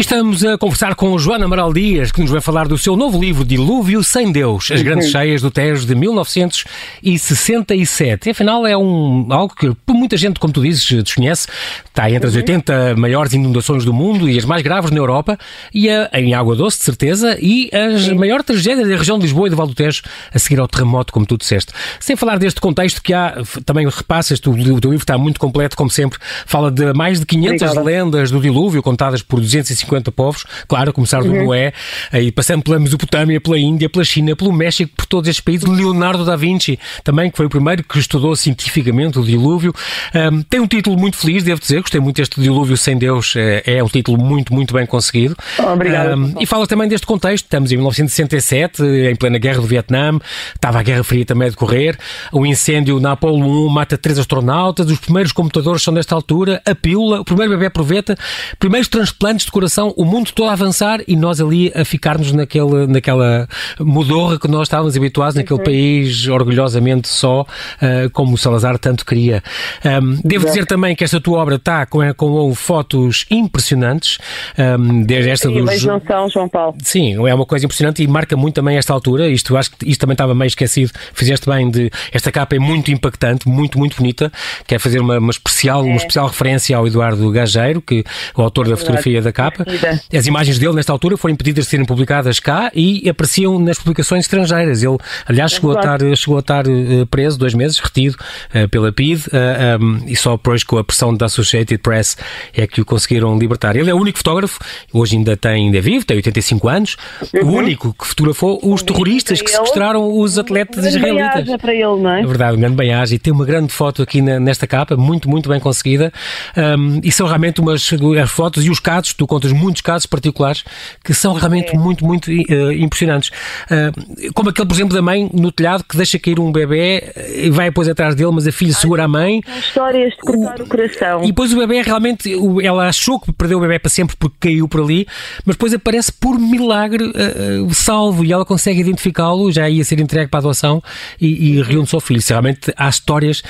estamos 0.00 0.44
a 0.44 0.56
conversar 0.56 0.94
com 0.94 1.18
Joana 1.18 1.44
Amaral 1.44 1.74
Dias, 1.74 2.10
que 2.10 2.22
nos 2.22 2.30
vai 2.30 2.40
falar 2.40 2.66
do 2.66 2.78
seu 2.78 2.96
novo 2.96 3.20
livro, 3.20 3.44
Dilúvio 3.44 4.02
Sem 4.02 4.32
Deus, 4.32 4.70
As 4.70 4.80
Grandes 4.80 5.04
uhum. 5.06 5.12
Cheias 5.12 5.42
do 5.42 5.50
Tejo 5.50 5.86
de 5.86 5.94
1967. 5.94 8.30
afinal, 8.30 8.66
é 8.66 8.74
um, 8.74 9.26
algo 9.30 9.54
que 9.54 9.70
muita 10.00 10.16
gente, 10.16 10.40
como 10.40 10.52
tu 10.52 10.62
dizes, 10.62 10.84
desconhece. 11.02 11.46
Está 11.84 12.10
entre 12.10 12.26
as 12.26 12.34
80 12.34 12.72
uhum. 12.72 13.00
maiores 13.00 13.32
inundações 13.32 13.84
do 13.84 13.92
mundo 13.92 14.28
e 14.28 14.36
as 14.36 14.44
mais 14.44 14.62
graves 14.62 14.90
na 14.90 14.98
Europa, 14.98 15.38
e 15.72 15.88
a, 15.88 16.10
em 16.14 16.34
Água 16.34 16.56
Doce, 16.56 16.78
de 16.78 16.84
certeza, 16.84 17.38
e 17.40 17.70
as 17.72 18.02
Sim. 18.02 18.14
maior 18.14 18.42
tragédia 18.42 18.86
da 18.86 18.96
região 18.96 19.18
de 19.18 19.24
Lisboa 19.24 19.46
e 19.46 19.50
do 19.50 19.56
Val 19.56 19.66
do 19.66 19.74
Tejo, 19.74 20.02
a 20.34 20.38
seguir 20.38 20.58
ao 20.58 20.66
terremoto, 20.66 21.12
como 21.12 21.24
tu 21.24 21.36
disseste. 21.36 21.72
Sem 22.00 22.16
falar 22.16 22.38
deste 22.38 22.60
contexto 22.60 23.02
que 23.02 23.12
há, 23.12 23.36
também 23.64 23.88
repassas, 23.88 24.40
o, 24.46 24.50
o 24.50 24.80
teu 24.80 24.90
livro 24.90 24.96
está 24.96 25.16
muito 25.16 25.38
completo, 25.38 25.76
como 25.76 25.90
sempre, 25.90 26.18
fala 26.46 26.70
de 26.70 26.92
mais 26.92 27.20
de 27.20 27.26
500 27.26 27.62
Obrigada. 27.62 27.86
lendas 27.86 28.30
do 28.30 28.40
dilúvio, 28.40 28.82
contadas 28.82 29.22
por 29.22 29.40
250 29.40 30.00
50 30.00 30.12
povos, 30.12 30.44
claro, 30.66 30.90
a 30.90 30.92
começar 30.92 31.22
do 31.22 31.30
uhum. 31.30 31.46
Noé, 31.46 31.72
aí 32.10 32.32
passando 32.32 32.62
pela 32.62 32.78
Mesopotâmia, 32.78 33.40
pela 33.40 33.58
Índia, 33.58 33.88
pela 33.88 34.04
China, 34.04 34.34
pelo 34.34 34.52
México, 34.52 34.92
por 34.96 35.06
todos 35.06 35.28
estes 35.28 35.44
países. 35.44 35.68
Leonardo 35.68 36.24
da 36.24 36.36
Vinci, 36.36 36.78
também, 37.04 37.30
que 37.30 37.36
foi 37.36 37.46
o 37.46 37.50
primeiro 37.50 37.84
que 37.84 37.98
estudou 37.98 38.34
cientificamente 38.34 39.18
o 39.18 39.24
dilúvio. 39.24 39.74
Um, 40.14 40.42
tem 40.42 40.60
um 40.60 40.66
título 40.66 40.98
muito 40.98 41.16
feliz, 41.16 41.42
devo 41.42 41.60
dizer, 41.60 41.80
gostei 41.80 42.00
muito 42.00 42.16
deste 42.16 42.40
Dilúvio 42.40 42.76
Sem 42.76 42.98
Deus, 42.98 43.34
é, 43.36 43.62
é 43.78 43.84
um 43.84 43.88
título 43.88 44.18
muito, 44.18 44.52
muito 44.52 44.74
bem 44.74 44.86
conseguido. 44.86 45.36
Obrigado. 45.58 46.16
Um, 46.16 46.34
e 46.40 46.46
fala 46.46 46.66
também 46.66 46.88
deste 46.88 47.06
contexto, 47.06 47.44
estamos 47.44 47.72
em 47.72 47.76
1967, 47.76 48.82
em 48.82 49.16
plena 49.16 49.38
guerra 49.38 49.60
do 49.60 49.66
Vietnã, 49.66 50.18
estava 50.54 50.80
a 50.80 50.82
Guerra 50.82 51.04
Fria 51.04 51.24
também 51.24 51.48
a 51.48 51.50
decorrer, 51.50 51.98
o 52.32 52.46
incêndio 52.46 52.98
na 53.00 53.12
Apollo 53.12 53.66
1 53.66 53.68
mata 53.68 53.98
três 53.98 54.18
astronautas, 54.18 54.90
os 54.90 54.98
primeiros 54.98 55.32
computadores 55.32 55.82
são 55.82 55.92
nesta 55.92 56.14
altura, 56.14 56.60
a 56.64 56.74
pílula, 56.74 57.20
o 57.20 57.24
primeiro 57.24 57.52
bebê 57.52 57.70
proveta, 57.70 58.16
primeiros 58.58 58.88
transplantes 58.88 59.46
de 59.46 59.52
coração 59.52 59.92
o 59.96 60.04
mundo 60.04 60.32
todo 60.32 60.48
a 60.48 60.52
avançar 60.52 61.00
e 61.06 61.16
nós 61.16 61.40
ali 61.40 61.72
a 61.74 61.84
ficarmos 61.84 62.32
naquele, 62.32 62.86
naquela 62.86 63.48
modorra 63.78 64.38
que 64.38 64.48
nós 64.48 64.62
estávamos 64.62 64.96
habituados, 64.96 65.34
naquele 65.34 65.58
uhum. 65.58 65.64
país 65.64 66.26
orgulhosamente 66.28 67.08
só, 67.08 67.42
uh, 67.42 68.10
como 68.12 68.34
o 68.34 68.38
Salazar 68.38 68.78
tanto 68.78 69.04
queria. 69.04 69.42
Um, 69.84 70.20
devo 70.24 70.46
dizer 70.46 70.66
também 70.66 70.94
que 70.94 71.04
esta 71.04 71.20
tua 71.20 71.38
obra 71.38 71.56
está 71.56 71.86
com, 71.86 72.00
com 72.14 72.54
fotos 72.54 73.26
impressionantes, 73.30 74.18
um, 74.58 75.02
desde 75.02 75.30
esta 75.30 75.48
dos... 75.48 75.84
não 75.84 76.00
são, 76.00 76.28
João 76.28 76.48
Paulo. 76.48 76.76
Sim, 76.82 77.26
é 77.26 77.34
uma 77.34 77.46
coisa 77.46 77.64
impressionante 77.64 78.02
e 78.02 78.06
marca 78.06 78.36
muito 78.36 78.54
também 78.54 78.76
esta 78.76 78.92
altura, 78.92 79.28
isto 79.28 79.56
acho 79.56 79.70
que 79.70 79.88
isto 79.88 80.00
também 80.00 80.14
estava 80.14 80.34
meio 80.34 80.48
esquecido, 80.48 80.92
fizeste 81.14 81.48
bem 81.48 81.70
de... 81.70 81.90
Esta 82.12 82.30
capa 82.30 82.56
é 82.56 82.58
muito 82.58 82.90
impactante, 82.90 83.48
muito, 83.48 83.78
muito 83.78 83.96
bonita, 83.96 84.30
quer 84.66 84.78
fazer 84.78 85.00
uma, 85.00 85.18
uma 85.18 85.30
especial, 85.30 85.80
é. 85.80 85.84
uma 85.84 85.96
especial 85.96 86.26
referência 86.26 86.76
ao 86.76 86.86
Eduardo 86.86 87.30
Gageiro, 87.30 87.80
que 87.80 88.04
o 88.36 88.42
autor 88.42 88.68
da 88.68 88.76
fotografia 88.76 89.22
da 89.22 89.32
capa. 89.32 89.64
As 90.12 90.26
imagens 90.26 90.58
dele, 90.58 90.74
nesta 90.74 90.92
altura, 90.92 91.16
foram 91.16 91.34
impedidas 91.34 91.64
de 91.64 91.70
serem 91.70 91.86
publicadas 91.86 92.38
cá 92.38 92.70
e 92.74 93.08
apareciam 93.08 93.58
nas 93.58 93.78
publicações 93.78 94.24
estrangeiras. 94.24 94.82
Ele, 94.82 94.98
aliás, 95.26 95.52
chegou, 95.52 95.72
a 95.72 95.80
estar, 95.80 95.98
chegou 96.16 96.36
a 96.36 96.40
estar 96.40 96.66
uh, 96.66 97.06
preso 97.06 97.38
dois 97.38 97.54
meses, 97.54 97.78
retido 97.78 98.16
uh, 98.54 98.68
pela 98.68 98.92
PID, 98.92 99.24
eh, 99.32 99.69
um, 99.78 100.02
e 100.06 100.16
só 100.16 100.32
depois 100.32 100.64
com 100.64 100.78
a 100.78 100.84
pressão 100.84 101.14
da 101.14 101.26
Associated 101.26 101.80
Press 101.82 102.16
é 102.54 102.66
que 102.66 102.80
o 102.80 102.84
conseguiram 102.84 103.38
libertar. 103.38 103.76
Ele 103.76 103.90
é 103.90 103.94
o 103.94 103.98
único 103.98 104.18
fotógrafo, 104.18 104.58
hoje 104.92 105.16
ainda 105.16 105.36
tem, 105.36 105.66
ainda 105.66 105.78
é 105.78 105.80
vivo, 105.80 106.04
tem 106.04 106.16
85 106.16 106.68
anos, 106.68 106.96
uhum. 107.34 107.48
o 107.48 107.52
único 107.54 107.94
que 107.94 108.06
fotografou 108.06 108.60
os 108.62 108.82
terroristas 108.82 109.40
que 109.40 109.50
sequestraram 109.50 110.18
os 110.18 110.38
atletas 110.38 110.84
israelitas. 110.84 111.56
para 111.60 111.74
ele, 111.74 111.84
não 111.84 112.10
é? 112.10 112.22
É 112.22 112.26
verdade, 112.26 112.56
um 112.56 112.60
grande 112.60 112.76
bem 112.76 112.90
e 113.10 113.18
tem 113.18 113.32
uma 113.32 113.44
grande 113.44 113.72
foto 113.72 114.02
aqui 114.02 114.20
na, 114.20 114.40
nesta 114.40 114.66
capa, 114.66 114.96
muito, 114.96 115.28
muito 115.28 115.48
bem 115.48 115.60
conseguida, 115.60 116.12
um, 116.56 117.00
e 117.02 117.12
são 117.12 117.26
realmente 117.26 117.60
umas 117.60 117.90
as 118.22 118.30
fotos 118.30 118.64
e 118.64 118.70
os 118.70 118.80
casos, 118.80 119.14
tu 119.14 119.26
contas 119.26 119.52
muitos 119.52 119.82
casos 119.82 120.06
particulares 120.06 120.64
que 121.04 121.14
são 121.14 121.34
realmente 121.34 121.74
é. 121.74 121.78
muito, 121.78 122.04
muito 122.04 122.30
uh, 122.30 122.72
impressionantes. 122.72 123.30
Uh, 123.66 124.32
como 124.32 124.50
aquele, 124.50 124.66
por 124.66 124.74
exemplo, 124.74 124.94
da 124.94 125.02
mãe 125.02 125.30
no 125.32 125.52
telhado 125.52 125.84
que 125.84 125.96
deixa 125.96 126.18
cair 126.18 126.38
um 126.38 126.50
bebê 126.50 127.12
e 127.34 127.50
vai 127.50 127.66
depois 127.66 127.88
atrás 127.88 128.14
dele, 128.14 128.30
mas 128.32 128.46
a 128.46 128.52
filha 128.52 128.72
segura 128.72 129.04
a 129.04 129.08
mãe. 129.08 129.40
Histórias 129.60 130.10
de 130.12 130.18
cortar 130.18 130.60
o, 130.60 130.64
o 130.64 130.68
coração. 130.68 131.24
E 131.24 131.28
depois 131.28 131.52
o 131.52 131.56
bebê 131.56 131.82
realmente, 131.82 132.32
ela 132.62 132.88
achou 132.88 133.20
que 133.20 133.32
perdeu 133.32 133.58
o 133.58 133.60
bebê 133.60 133.78
para 133.78 133.90
sempre 133.90 134.16
porque 134.16 134.36
caiu 134.40 134.68
por 134.68 134.80
ali, 134.80 135.06
mas 135.44 135.56
depois 135.56 135.72
aparece 135.72 136.12
por 136.12 136.38
milagre 136.38 137.04
uh, 137.04 137.74
salvo 137.74 138.24
e 138.24 138.32
ela 138.32 138.44
consegue 138.44 138.80
identificá-lo, 138.80 139.50
já 139.52 139.68
ia 139.68 139.84
ser 139.84 140.00
entregue 140.00 140.30
para 140.30 140.38
a 140.38 140.42
adoção 140.42 140.82
e, 141.20 141.58
e 141.58 141.62
reúne-se 141.62 141.94
ao 141.94 142.00
filho. 142.00 142.20
Realmente 142.28 142.72
há 142.76 142.88
histórias 142.88 143.42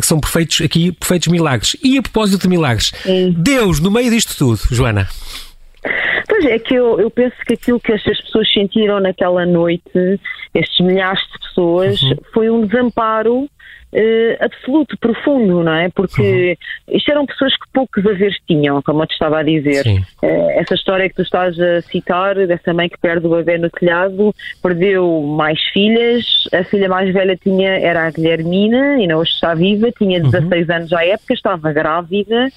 que 0.00 0.06
são 0.06 0.20
perfeitos 0.20 0.60
aqui, 0.60 0.92
perfeitos 0.92 1.28
milagres. 1.28 1.76
E 1.82 1.98
a 1.98 2.02
propósito 2.02 2.42
de 2.42 2.48
milagres, 2.48 2.92
Sim. 3.02 3.34
Deus 3.36 3.80
no 3.80 3.90
meio 3.90 4.10
disto 4.10 4.36
tudo, 4.36 4.60
Joana. 4.70 5.08
Pois 6.28 6.44
é, 6.44 6.58
que 6.58 6.74
eu, 6.74 7.00
eu 7.00 7.10
penso 7.10 7.36
que 7.46 7.54
aquilo 7.54 7.80
que 7.80 7.92
estas 7.92 8.20
pessoas 8.20 8.52
sentiram 8.52 9.00
naquela 9.00 9.46
noite, 9.46 10.20
estes 10.54 10.84
milhares 10.84 11.20
de 11.32 11.48
pessoas, 11.48 12.02
uhum. 12.02 12.16
foi 12.32 12.50
um 12.50 12.66
desamparo 12.66 13.48
uh, 13.92 14.44
absoluto, 14.44 14.96
profundo, 14.98 15.62
não 15.62 15.72
é? 15.72 15.88
Porque 15.88 16.56
uhum. 16.88 16.96
isto 16.96 17.10
eram 17.10 17.26
pessoas 17.26 17.52
que 17.56 17.66
poucos 17.72 18.06
haveres 18.06 18.36
tinham, 18.46 18.82
como 18.82 19.02
eu 19.02 19.06
te 19.06 19.12
estava 19.12 19.40
a 19.40 19.42
dizer. 19.42 19.84
Uh, 20.22 20.50
essa 20.50 20.74
história 20.74 21.08
que 21.08 21.14
tu 21.14 21.22
estás 21.22 21.58
a 21.58 21.80
citar, 21.82 22.34
dessa 22.46 22.72
mãe 22.72 22.88
que 22.88 22.98
perde 22.98 23.26
o 23.26 23.30
bebê 23.30 23.58
no 23.58 23.70
telhado, 23.70 24.34
perdeu 24.62 25.22
mais 25.22 25.60
filhas, 25.72 26.24
a 26.52 26.64
filha 26.64 26.88
mais 26.88 27.12
velha 27.12 27.36
tinha, 27.36 27.78
era 27.78 28.06
a 28.06 28.10
Guilhermina, 28.10 29.00
e 29.00 29.06
não 29.06 29.18
hoje 29.18 29.32
está 29.32 29.54
viva, 29.54 29.90
tinha 29.92 30.20
16 30.20 30.68
uhum. 30.68 30.74
anos 30.74 30.92
à 30.92 31.04
época, 31.04 31.34
estava 31.34 31.72
grávida, 31.72 32.48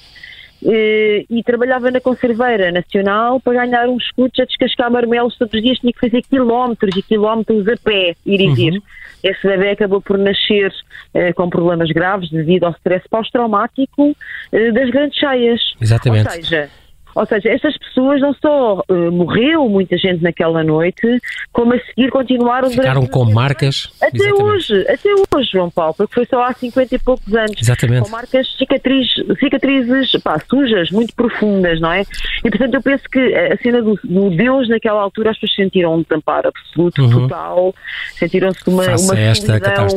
e, 0.61 1.25
e, 1.29 1.43
trabalhava 1.43 1.89
na 1.89 1.99
Conserveira 1.99 2.71
Nacional 2.71 3.39
para 3.39 3.65
ganhar 3.65 3.87
uns 3.87 4.03
escudos 4.03 4.39
a 4.39 4.45
descascar 4.45 4.91
marmelos 4.91 5.37
todos 5.37 5.53
os 5.53 5.61
dias, 5.61 5.79
tinha 5.79 5.93
que 5.93 5.99
fazer 5.99 6.21
quilómetros 6.23 6.95
e 6.95 7.01
quilómetros 7.01 7.67
a 7.67 7.77
pé, 7.77 8.15
ir 8.25 8.41
e 8.41 8.53
vir. 8.53 8.73
Uhum. 8.73 8.81
Esse 9.23 9.45
bebê 9.45 9.71
acabou 9.71 10.01
por 10.01 10.17
nascer 10.17 10.73
eh, 11.13 11.33
com 11.33 11.49
problemas 11.49 11.89
graves 11.91 12.29
devido 12.29 12.65
ao 12.65 12.71
stress 12.71 13.07
pós-traumático 13.09 14.15
eh, 14.51 14.71
das 14.71 14.89
grandes 14.89 15.17
cheias. 15.19 15.61
Exatamente. 15.81 16.27
Ou 16.27 16.31
seja, 16.31 16.69
ou 17.15 17.25
seja, 17.25 17.49
estas 17.49 17.77
pessoas 17.77 18.21
não 18.21 18.33
só 18.33 18.83
uh, 18.87 19.11
morreu 19.11 19.67
muita 19.67 19.97
gente 19.97 20.21
naquela 20.23 20.63
noite, 20.63 21.21
como 21.51 21.73
a 21.73 21.79
seguir 21.79 22.09
continuaram 22.11 22.69
Ficaram 22.69 23.05
com 23.05 23.25
marcas. 23.25 23.89
Até 24.01 24.17
Exatamente. 24.17 24.43
hoje, 24.43 24.81
até 24.87 25.09
hoje, 25.35 25.49
João 25.51 25.69
Paulo, 25.69 25.93
porque 25.95 26.13
foi 26.13 26.25
só 26.25 26.43
há 26.43 26.53
50 26.53 26.95
e 26.95 26.99
poucos 26.99 27.33
anos. 27.33 27.55
Exatamente. 27.61 28.03
Com 28.03 28.09
marcas, 28.09 28.47
cicatriz, 28.57 29.07
cicatrizes 29.39 30.11
pá, 30.23 30.39
sujas, 30.49 30.91
muito 30.91 31.13
profundas, 31.15 31.79
não 31.79 31.91
é? 31.91 32.03
E 32.43 32.49
portanto 32.49 32.73
eu 32.73 32.81
penso 32.81 33.03
que 33.11 33.19
a 33.35 33.57
cena 33.57 33.81
do, 33.81 33.99
do 34.03 34.29
Deus 34.29 34.69
naquela 34.69 35.01
altura 35.01 35.31
as 35.31 35.37
pessoas 35.37 35.55
sentiram 35.55 35.95
um 35.95 36.03
tampar 36.03 36.45
absoluto, 36.45 37.01
uhum. 37.01 37.27
total, 37.27 37.75
sentiram-se 38.15 38.61
uma, 38.67 38.83
uma 38.83 38.97
solidão, 38.97 39.87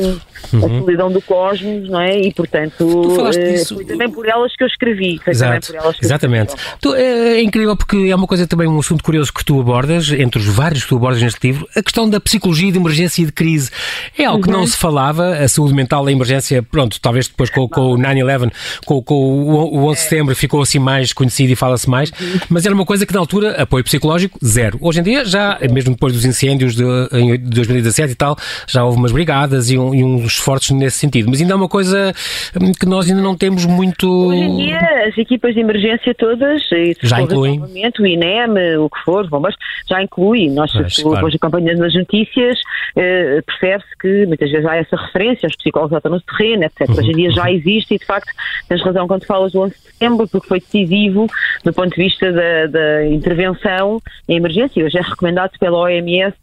uhum. 0.53 0.65
a 0.65 0.79
solidão 0.79 1.11
do 1.11 1.21
cosmos, 1.21 1.89
não 1.89 2.01
é? 2.01 2.19
E 2.19 2.33
portanto, 2.33 2.81
uh, 2.81 3.65
foi 3.75 3.85
também 3.85 4.09
por 4.09 4.27
elas 4.27 4.55
que 4.55 4.63
eu 4.63 4.67
escrevi. 4.67 5.19
Foi 5.23 5.31
Exato. 5.31 5.67
também 5.67 5.81
por 5.81 5.85
elas 5.85 5.99
que 5.99 6.05
Exatamente. 6.05 6.55
Tu, 6.81 6.93
é, 6.95 7.02
é 7.03 7.41
incrível 7.41 7.75
porque 7.75 8.09
é 8.09 8.15
uma 8.15 8.27
coisa 8.27 8.47
também, 8.47 8.67
um 8.67 8.79
assunto 8.79 9.03
curioso 9.03 9.33
que 9.33 9.43
tu 9.43 9.59
abordas, 9.59 10.11
entre 10.11 10.39
os 10.39 10.45
vários 10.45 10.83
que 10.83 10.89
tu 10.89 10.95
abordas 10.95 11.21
neste 11.21 11.45
livro, 11.47 11.67
a 11.75 11.81
questão 11.81 12.09
da 12.09 12.19
psicologia 12.19 12.71
de 12.71 12.77
emergência 12.77 13.21
e 13.21 13.25
de 13.25 13.31
crise. 13.31 13.71
É 14.17 14.25
algo 14.25 14.37
uhum. 14.37 14.43
que 14.43 14.51
não 14.51 14.59
uhum. 14.61 14.67
se 14.67 14.77
falava, 14.77 15.35
a 15.37 15.47
saúde 15.47 15.73
mental, 15.73 16.05
a 16.05 16.11
emergência, 16.11 16.63
pronto, 16.63 16.99
talvez 16.99 17.27
depois 17.27 17.49
com, 17.49 17.67
com 17.67 17.93
o 17.93 17.97
9-11, 17.97 18.51
com, 18.85 19.01
com, 19.01 19.15
o 19.15 19.85
11 19.89 19.95
de 19.95 20.03
setembro 20.03 20.35
ficou 20.35 20.61
assim 20.61 20.79
mais 20.79 21.13
conhecido 21.13 21.51
e 21.51 21.55
fala-se 21.55 21.89
mais, 21.89 22.09
uhum. 22.11 22.39
mas 22.49 22.65
era 22.65 22.73
uma 22.73 22.85
coisa 22.85 23.05
que 23.05 23.13
na 23.13 23.19
altura, 23.19 23.61
apoio 23.61 23.83
psicológico, 23.83 24.39
zero. 24.43 24.77
Hoje 24.81 24.99
em 24.99 25.03
dia, 25.03 25.25
já, 25.25 25.59
mesmo 25.71 25.93
depois 25.93 26.13
dos 26.13 26.25
incêndios 26.25 26.75
de, 26.75 26.83
em 27.11 27.37
2017 27.37 28.11
e 28.11 28.15
tal, 28.15 28.37
já 28.67 28.83
houve 28.83 28.97
umas 28.97 29.11
brigadas 29.11 29.69
e, 29.69 29.77
um, 29.77 29.93
e 29.93 30.03
uns 30.03 30.33
esforços 30.33 30.71
nesse 30.71 30.97
sentido, 30.97 31.29
mas 31.29 31.41
ainda 31.41 31.53
é 31.53 31.55
uma 31.55 31.69
coisa 31.69 32.13
hum, 32.59 32.71
que 32.71 32.85
nós 32.85 33.09
ainda 33.09 33.21
não 33.21 33.35
temos 33.35 33.65
muito... 33.65 34.09
Hoje 34.27 34.39
em 34.39 34.57
dia, 34.57 34.79
as 35.07 35.17
equipas 35.17 35.53
de 35.53 35.59
emergência 35.59 36.13
todas, 36.15 36.61
já 37.01 37.21
incluem. 37.21 37.61
O 37.61 38.05
INEM, 38.05 38.77
o 38.79 38.89
que 38.89 38.99
for, 39.03 39.27
bombas, 39.29 39.55
já 39.89 40.01
inclui. 40.01 40.49
Nós, 40.49 40.71
pois, 40.71 40.95
depois 40.95 41.19
claro. 41.19 41.35
acompanhando 41.35 41.79
nas 41.79 41.93
notícias, 41.93 42.59
eh, 42.95 43.41
percebe-se 43.45 43.97
que 43.99 44.25
muitas 44.25 44.51
vezes 44.51 44.65
há 44.65 44.75
essa 44.75 44.95
referência, 44.95 45.47
os 45.47 45.55
psicólogos 45.55 45.91
já 45.91 45.97
estão 45.97 46.11
no 46.11 46.21
terreno, 46.21 46.63
etc. 46.63 46.89
Uhum. 46.89 46.95
Hoje 46.97 47.11
em 47.11 47.15
dia 47.15 47.31
já 47.31 47.51
existe 47.51 47.95
e, 47.95 47.99
de 47.99 48.05
facto, 48.05 48.31
tens 48.67 48.81
razão 48.81 49.07
quando 49.07 49.25
falas 49.25 49.51
do 49.51 49.61
11 49.61 49.73
de 49.73 49.79
setembro, 49.79 50.27
porque 50.27 50.47
foi 50.47 50.59
decisivo 50.59 51.27
do 51.63 51.73
ponto 51.73 51.89
de 51.89 52.03
vista 52.03 52.31
da, 52.31 52.67
da 52.67 53.05
intervenção 53.07 54.01
em 54.27 54.37
emergência. 54.37 54.85
Hoje 54.85 54.97
é 54.97 55.01
recomendado 55.01 55.51
pela 55.59 55.77
OMS 55.77 56.35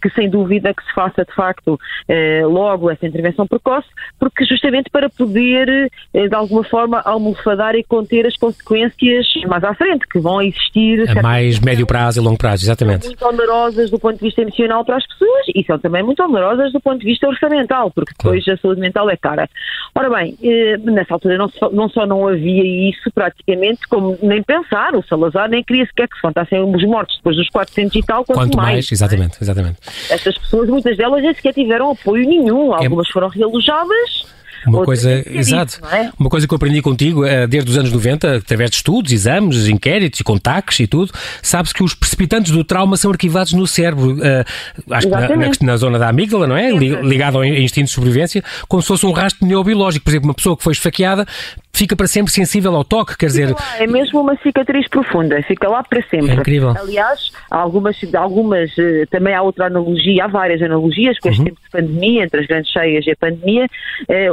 que 0.00 0.10
sem 0.10 0.28
dúvida 0.28 0.72
que 0.74 0.84
se 0.84 0.92
faça 0.94 1.24
de 1.24 1.34
facto 1.34 1.78
eh, 2.08 2.42
logo 2.44 2.90
essa 2.90 3.06
intervenção 3.06 3.46
precoce, 3.46 3.88
porque 4.18 4.44
justamente 4.44 4.90
para 4.90 5.08
poder 5.08 5.90
eh, 6.14 6.28
de 6.28 6.34
alguma 6.34 6.64
forma 6.64 7.00
almofadar 7.00 7.74
e 7.74 7.84
conter 7.84 8.26
as 8.26 8.36
consequências 8.36 9.26
mais 9.46 9.64
à 9.64 9.74
frente, 9.74 10.06
que 10.08 10.18
vão 10.18 10.40
existir. 10.42 11.08
A 11.10 11.22
mais 11.22 11.58
médio 11.60 11.86
prazo 11.86 12.20
e 12.20 12.22
longo 12.22 12.38
prazo, 12.38 12.64
exatamente. 12.64 13.06
São 13.06 13.10
muito 13.10 13.26
onerosas 13.26 13.90
do 13.90 13.98
ponto 13.98 14.18
de 14.18 14.24
vista 14.24 14.42
emocional 14.42 14.84
para 14.84 14.96
as 14.96 15.06
pessoas 15.06 15.46
e 15.54 15.64
são 15.64 15.78
também 15.78 16.02
muito 16.02 16.22
onerosas 16.22 16.72
do 16.72 16.80
ponto 16.80 17.00
de 17.00 17.06
vista 17.06 17.26
orçamental, 17.26 17.90
porque 17.90 18.12
depois 18.16 18.44
claro. 18.44 18.58
a 18.58 18.62
saúde 18.62 18.80
mental 18.80 19.10
é 19.10 19.16
cara. 19.16 19.48
Ora 19.94 20.10
bem, 20.10 20.36
eh, 20.42 20.76
nessa 20.78 21.14
altura 21.14 21.36
não, 21.36 21.48
só, 21.48 21.70
não 21.70 21.88
só 21.88 22.06
não 22.06 22.26
havia 22.28 22.90
isso 22.90 23.10
praticamente, 23.12 23.86
como 23.88 24.18
nem 24.22 24.42
pensar, 24.42 24.94
o 24.94 25.02
Salazar 25.02 25.48
nem 25.48 25.62
queria 25.62 25.86
sequer 25.86 26.08
que 26.08 26.16
se 26.16 26.22
contassem 26.22 26.62
os 26.62 26.84
mortos 26.84 27.16
depois 27.16 27.36
dos 27.36 27.48
400 27.48 27.96
e 27.96 28.02
tal, 28.02 28.24
quanto, 28.24 28.38
quanto 28.38 28.56
mais. 28.56 28.72
mais 28.72 28.92
exatamente, 28.92 29.38
é? 29.40 29.44
exatamente. 29.44 29.78
Estas 30.10 30.36
pessoas, 30.38 30.68
muitas 30.68 30.96
delas 30.96 31.22
nem 31.22 31.34
sequer 31.34 31.54
tiveram 31.54 31.90
apoio 31.90 32.26
nenhum. 32.26 32.74
É 32.74 32.84
Algumas 32.84 33.08
foram 33.08 33.28
realojadas. 33.28 34.26
Uma 34.68 34.84
coisa, 34.84 35.24
exato. 35.30 35.80
É? 35.92 36.10
Uma 36.18 36.28
coisa 36.28 36.46
que 36.46 36.52
eu 36.52 36.56
aprendi 36.56 36.82
contigo 36.82 37.24
eh, 37.24 37.46
desde 37.46 37.70
os 37.70 37.78
anos 37.78 37.92
90, 37.92 38.36
através 38.36 38.70
de 38.70 38.76
estudos, 38.76 39.12
exames, 39.12 39.68
inquéritos 39.68 40.20
e 40.20 40.24
contactos 40.24 40.78
e 40.80 40.86
tudo, 40.86 41.12
sabes 41.42 41.72
que 41.72 41.82
os 41.82 41.94
precipitantes 41.94 42.52
do 42.52 42.64
trauma 42.64 42.96
são 42.96 43.10
arquivados 43.10 43.52
no 43.52 43.66
cérebro, 43.66 44.12
uh, 44.14 44.44
acho 44.90 45.06
que 45.06 45.12
na, 45.12 45.28
na, 45.28 45.50
na, 45.62 45.76
zona 45.76 45.98
da 45.98 46.08
amígdala, 46.08 46.46
não 46.46 46.56
é? 46.56 46.70
Ligado 46.70 47.38
ao 47.38 47.44
instinto 47.44 47.86
de 47.86 47.92
sobrevivência, 47.92 48.42
como 48.68 48.82
se 48.82 48.88
fosse 48.88 49.06
um 49.06 49.12
rastro 49.12 49.46
neobiológico. 49.46 50.04
Por 50.04 50.10
exemplo, 50.10 50.28
uma 50.28 50.34
pessoa 50.34 50.56
que 50.56 50.62
foi 50.62 50.72
esfaqueada 50.72 51.26
fica 51.72 51.94
para 51.94 52.08
sempre 52.08 52.32
sensível 52.32 52.74
ao 52.74 52.82
toque, 52.82 53.16
quer 53.16 53.26
dizer... 53.26 53.54
é 53.78 53.86
mesmo 53.86 54.20
uma 54.20 54.36
cicatriz 54.38 54.88
profunda, 54.88 55.40
fica 55.42 55.68
lá 55.68 55.82
para 55.84 56.02
sempre. 56.08 56.32
É 56.32 56.34
incrível. 56.34 56.74
Aliás, 56.76 57.30
algumas, 57.48 57.96
algumas 58.14 58.76
eh, 58.76 59.06
também 59.08 59.32
há 59.32 59.42
outra 59.42 59.66
analogia, 59.66 60.24
há 60.24 60.26
várias 60.26 60.60
analogias 60.60 61.16
com 61.20 61.28
este 61.28 61.38
uhum. 61.38 61.44
tempo 61.46 61.60
de 61.62 61.70
pandemia, 61.70 62.24
entre 62.24 62.40
as 62.40 62.46
grandes 62.46 62.72
cheias 62.72 63.06
e 63.06 63.12
a 63.12 63.16
pandemia, 63.16 63.68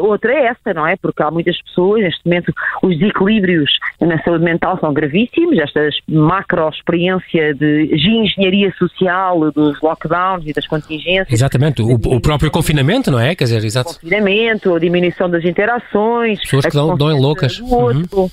outra 0.01 0.24
é 0.29 0.47
esta, 0.47 0.73
não 0.73 0.87
é? 0.87 0.95
Porque 0.95 1.21
há 1.21 1.31
muitas 1.31 1.61
pessoas, 1.61 2.01
neste 2.01 2.21
momento, 2.25 2.53
os 2.81 2.97
desequilíbrios 2.97 3.71
na 4.01 4.21
saúde 4.23 4.43
mental 4.43 4.77
são 4.79 4.93
gravíssimos, 4.93 5.57
esta 5.59 5.89
macro 6.07 6.69
experiência 6.69 7.53
de, 7.53 7.89
engenharia 7.93 8.71
social, 8.77 9.51
dos 9.51 9.79
lockdowns 9.81 10.45
e 10.45 10.53
das 10.53 10.67
contingências. 10.67 11.31
Exatamente, 11.31 11.81
o, 11.81 11.93
o 11.93 12.21
próprio 12.21 12.51
confinamento, 12.51 13.11
não 13.11 13.19
é? 13.19 13.35
Quer 13.35 13.45
dizer, 13.45 13.63
exato. 13.63 13.91
O 13.91 13.93
confinamento, 13.93 14.75
a 14.75 14.79
diminuição 14.79 15.29
das 15.29 15.43
interações. 15.43 16.39
Pessoas 16.41 16.65
que 16.65 16.73
dão, 16.73 16.97
dão 16.97 17.09
loucas. 17.19 17.59
Uhum. 17.59 18.29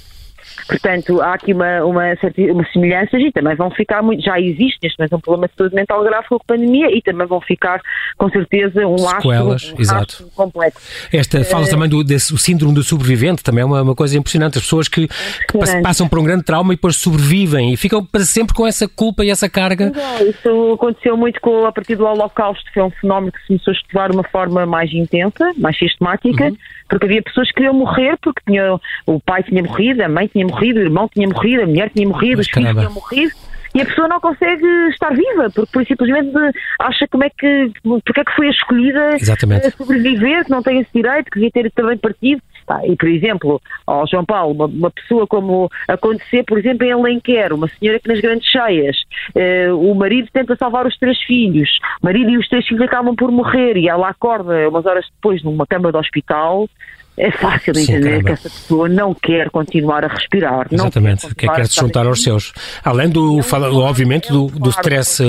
Portanto, 0.72 1.20
há 1.20 1.34
aqui 1.34 1.52
uma, 1.52 1.84
uma, 1.84 2.04
uma 2.50 2.66
semelhança 2.72 3.18
e 3.18 3.30
também 3.30 3.54
vão 3.54 3.70
ficar 3.70 4.02
muito. 4.02 4.22
Já 4.22 4.40
existe 4.40 4.78
neste 4.82 4.98
momento 4.98 5.16
um 5.16 5.20
problema 5.20 5.48
de 5.48 5.54
saúde 5.54 5.74
mental 5.74 6.02
grave 6.02 6.26
com 6.28 6.36
a 6.36 6.40
pandemia 6.46 6.96
e 6.96 7.02
também 7.02 7.26
vão 7.26 7.42
ficar, 7.42 7.78
com 8.16 8.30
certeza, 8.30 8.86
um 8.86 8.96
laço, 8.98 9.28
um 9.28 9.80
exato. 9.80 10.30
complexo. 10.34 10.80
Esta 11.12 11.40
uh, 11.40 11.44
fala 11.44 11.68
também 11.68 11.90
do 11.90 12.02
desse, 12.02 12.36
síndrome 12.38 12.74
do 12.74 12.82
sobrevivente, 12.82 13.42
também 13.42 13.60
é 13.60 13.64
uma, 13.66 13.82
uma 13.82 13.94
coisa 13.94 14.16
impressionante. 14.16 14.56
As 14.56 14.64
pessoas 14.64 14.88
que, 14.88 15.06
que, 15.06 15.82
passam 15.82 16.08
por 16.08 16.18
um 16.18 16.24
grande 16.24 16.42
trauma 16.42 16.72
e 16.72 16.76
depois 16.76 16.96
sobrevivem 16.96 17.74
e 17.74 17.76
ficam 17.76 18.02
para 18.02 18.22
sempre 18.22 18.54
com 18.54 18.66
essa 18.66 18.88
culpa 18.88 19.22
e 19.26 19.28
essa 19.28 19.50
carga. 19.50 19.92
Não, 19.94 20.26
isso 20.26 20.72
aconteceu 20.72 21.18
muito 21.18 21.38
com, 21.42 21.66
a 21.66 21.72
partir 21.72 21.96
do 21.96 22.06
Holocausto, 22.06 22.64
que 22.72 22.80
é 22.80 22.84
um 22.84 22.90
fenómeno 22.90 23.30
que 23.30 23.40
se 23.42 23.48
começou 23.48 23.72
a 23.72 23.74
estudar 23.74 24.08
de 24.08 24.16
uma 24.16 24.24
forma 24.24 24.64
mais 24.64 24.90
intensa, 24.90 25.52
mais 25.58 25.78
sistemática, 25.78 26.44
uhum. 26.44 26.56
Porque 26.92 27.06
havia 27.06 27.22
pessoas 27.22 27.48
que 27.48 27.54
queriam 27.54 27.72
morrer 27.72 28.18
porque 28.20 28.42
tinha, 28.46 28.78
o 29.06 29.18
pai 29.18 29.42
tinha 29.42 29.62
morrido, 29.62 30.02
a 30.02 30.08
mãe 30.10 30.26
tinha 30.26 30.46
morrido, 30.46 30.78
o 30.78 30.82
irmão 30.82 31.08
tinha 31.08 31.26
morrido, 31.26 31.62
a 31.62 31.66
mulher 31.66 31.88
tinha 31.88 32.06
morrido, 32.06 32.36
Mas 32.36 32.46
os 32.46 32.52
filhos 32.52 32.70
tinham 32.70 32.92
morrido 32.92 33.32
e 33.74 33.80
a 33.80 33.86
pessoa 33.86 34.08
não 34.08 34.20
consegue 34.20 34.66
estar 34.90 35.10
viva, 35.10 35.50
porque 35.54 35.72
por 35.72 35.86
simplesmente 35.86 36.32
acha 36.78 37.06
como 37.08 37.24
é 37.24 37.30
que, 37.30 37.72
porque 38.04 38.20
é 38.20 38.24
que 38.24 38.36
foi 38.36 38.48
escolhida 38.48 39.16
Exatamente. 39.16 39.66
a 39.66 39.70
sobreviver, 39.70 40.44
que 40.44 40.50
não 40.50 40.62
tem 40.62 40.80
esse 40.80 40.90
direito, 40.94 41.30
que 41.30 41.40
devia 41.40 41.50
ter 41.50 41.70
também 41.72 41.96
partido. 41.96 42.42
Tá, 42.64 42.80
e, 42.86 42.94
por 42.94 43.08
exemplo, 43.08 43.60
ao 43.84 44.06
João 44.06 44.24
Paulo, 44.24 44.54
uma, 44.54 44.66
uma, 44.66 44.90
pessoa 44.90 45.26
como 45.26 45.68
acontecer, 45.88 46.44
por 46.44 46.58
exemplo, 46.58 46.86
em 46.86 46.92
Alenquer, 46.92 47.52
uma 47.52 47.66
senhora 47.66 47.98
que 47.98 48.08
nas 48.08 48.20
grandes 48.20 48.48
cheias, 48.48 48.96
eh, 49.34 49.72
o 49.72 49.92
marido 49.94 50.28
tenta 50.32 50.54
salvar 50.54 50.86
os 50.86 50.96
três 50.96 51.20
filhos, 51.22 51.68
o 52.00 52.06
marido 52.06 52.30
e 52.30 52.38
os 52.38 52.48
três 52.48 52.64
filhos 52.64 52.84
acabam 52.84 53.16
por 53.16 53.32
morrer 53.32 53.76
e 53.76 53.88
ela 53.88 54.08
acorda 54.08 54.68
umas 54.68 54.86
horas 54.86 55.04
depois 55.12 55.42
numa 55.42 55.66
cama 55.66 55.90
de 55.90 55.98
hospital 55.98 56.68
é 57.16 57.30
fácil 57.30 57.76
entender 57.76 58.18
Sim, 58.18 58.24
que 58.24 58.32
essa 58.32 58.50
pessoa 58.50 58.88
não 58.88 59.14
quer 59.14 59.50
continuar 59.50 60.04
a 60.04 60.08
respirar. 60.08 60.66
Exatamente, 60.70 61.24
não 61.24 61.34
quer, 61.34 61.46
quer, 61.46 61.56
quer 61.56 61.66
se 61.66 61.80
juntar 61.80 62.06
aos 62.06 62.22
seus. 62.22 62.52
Além 62.82 63.08
do, 63.10 63.42
fala, 63.42 63.72
obviamente, 63.72 64.30
do, 64.30 64.46
do 64.46 64.70
stress. 64.70 65.22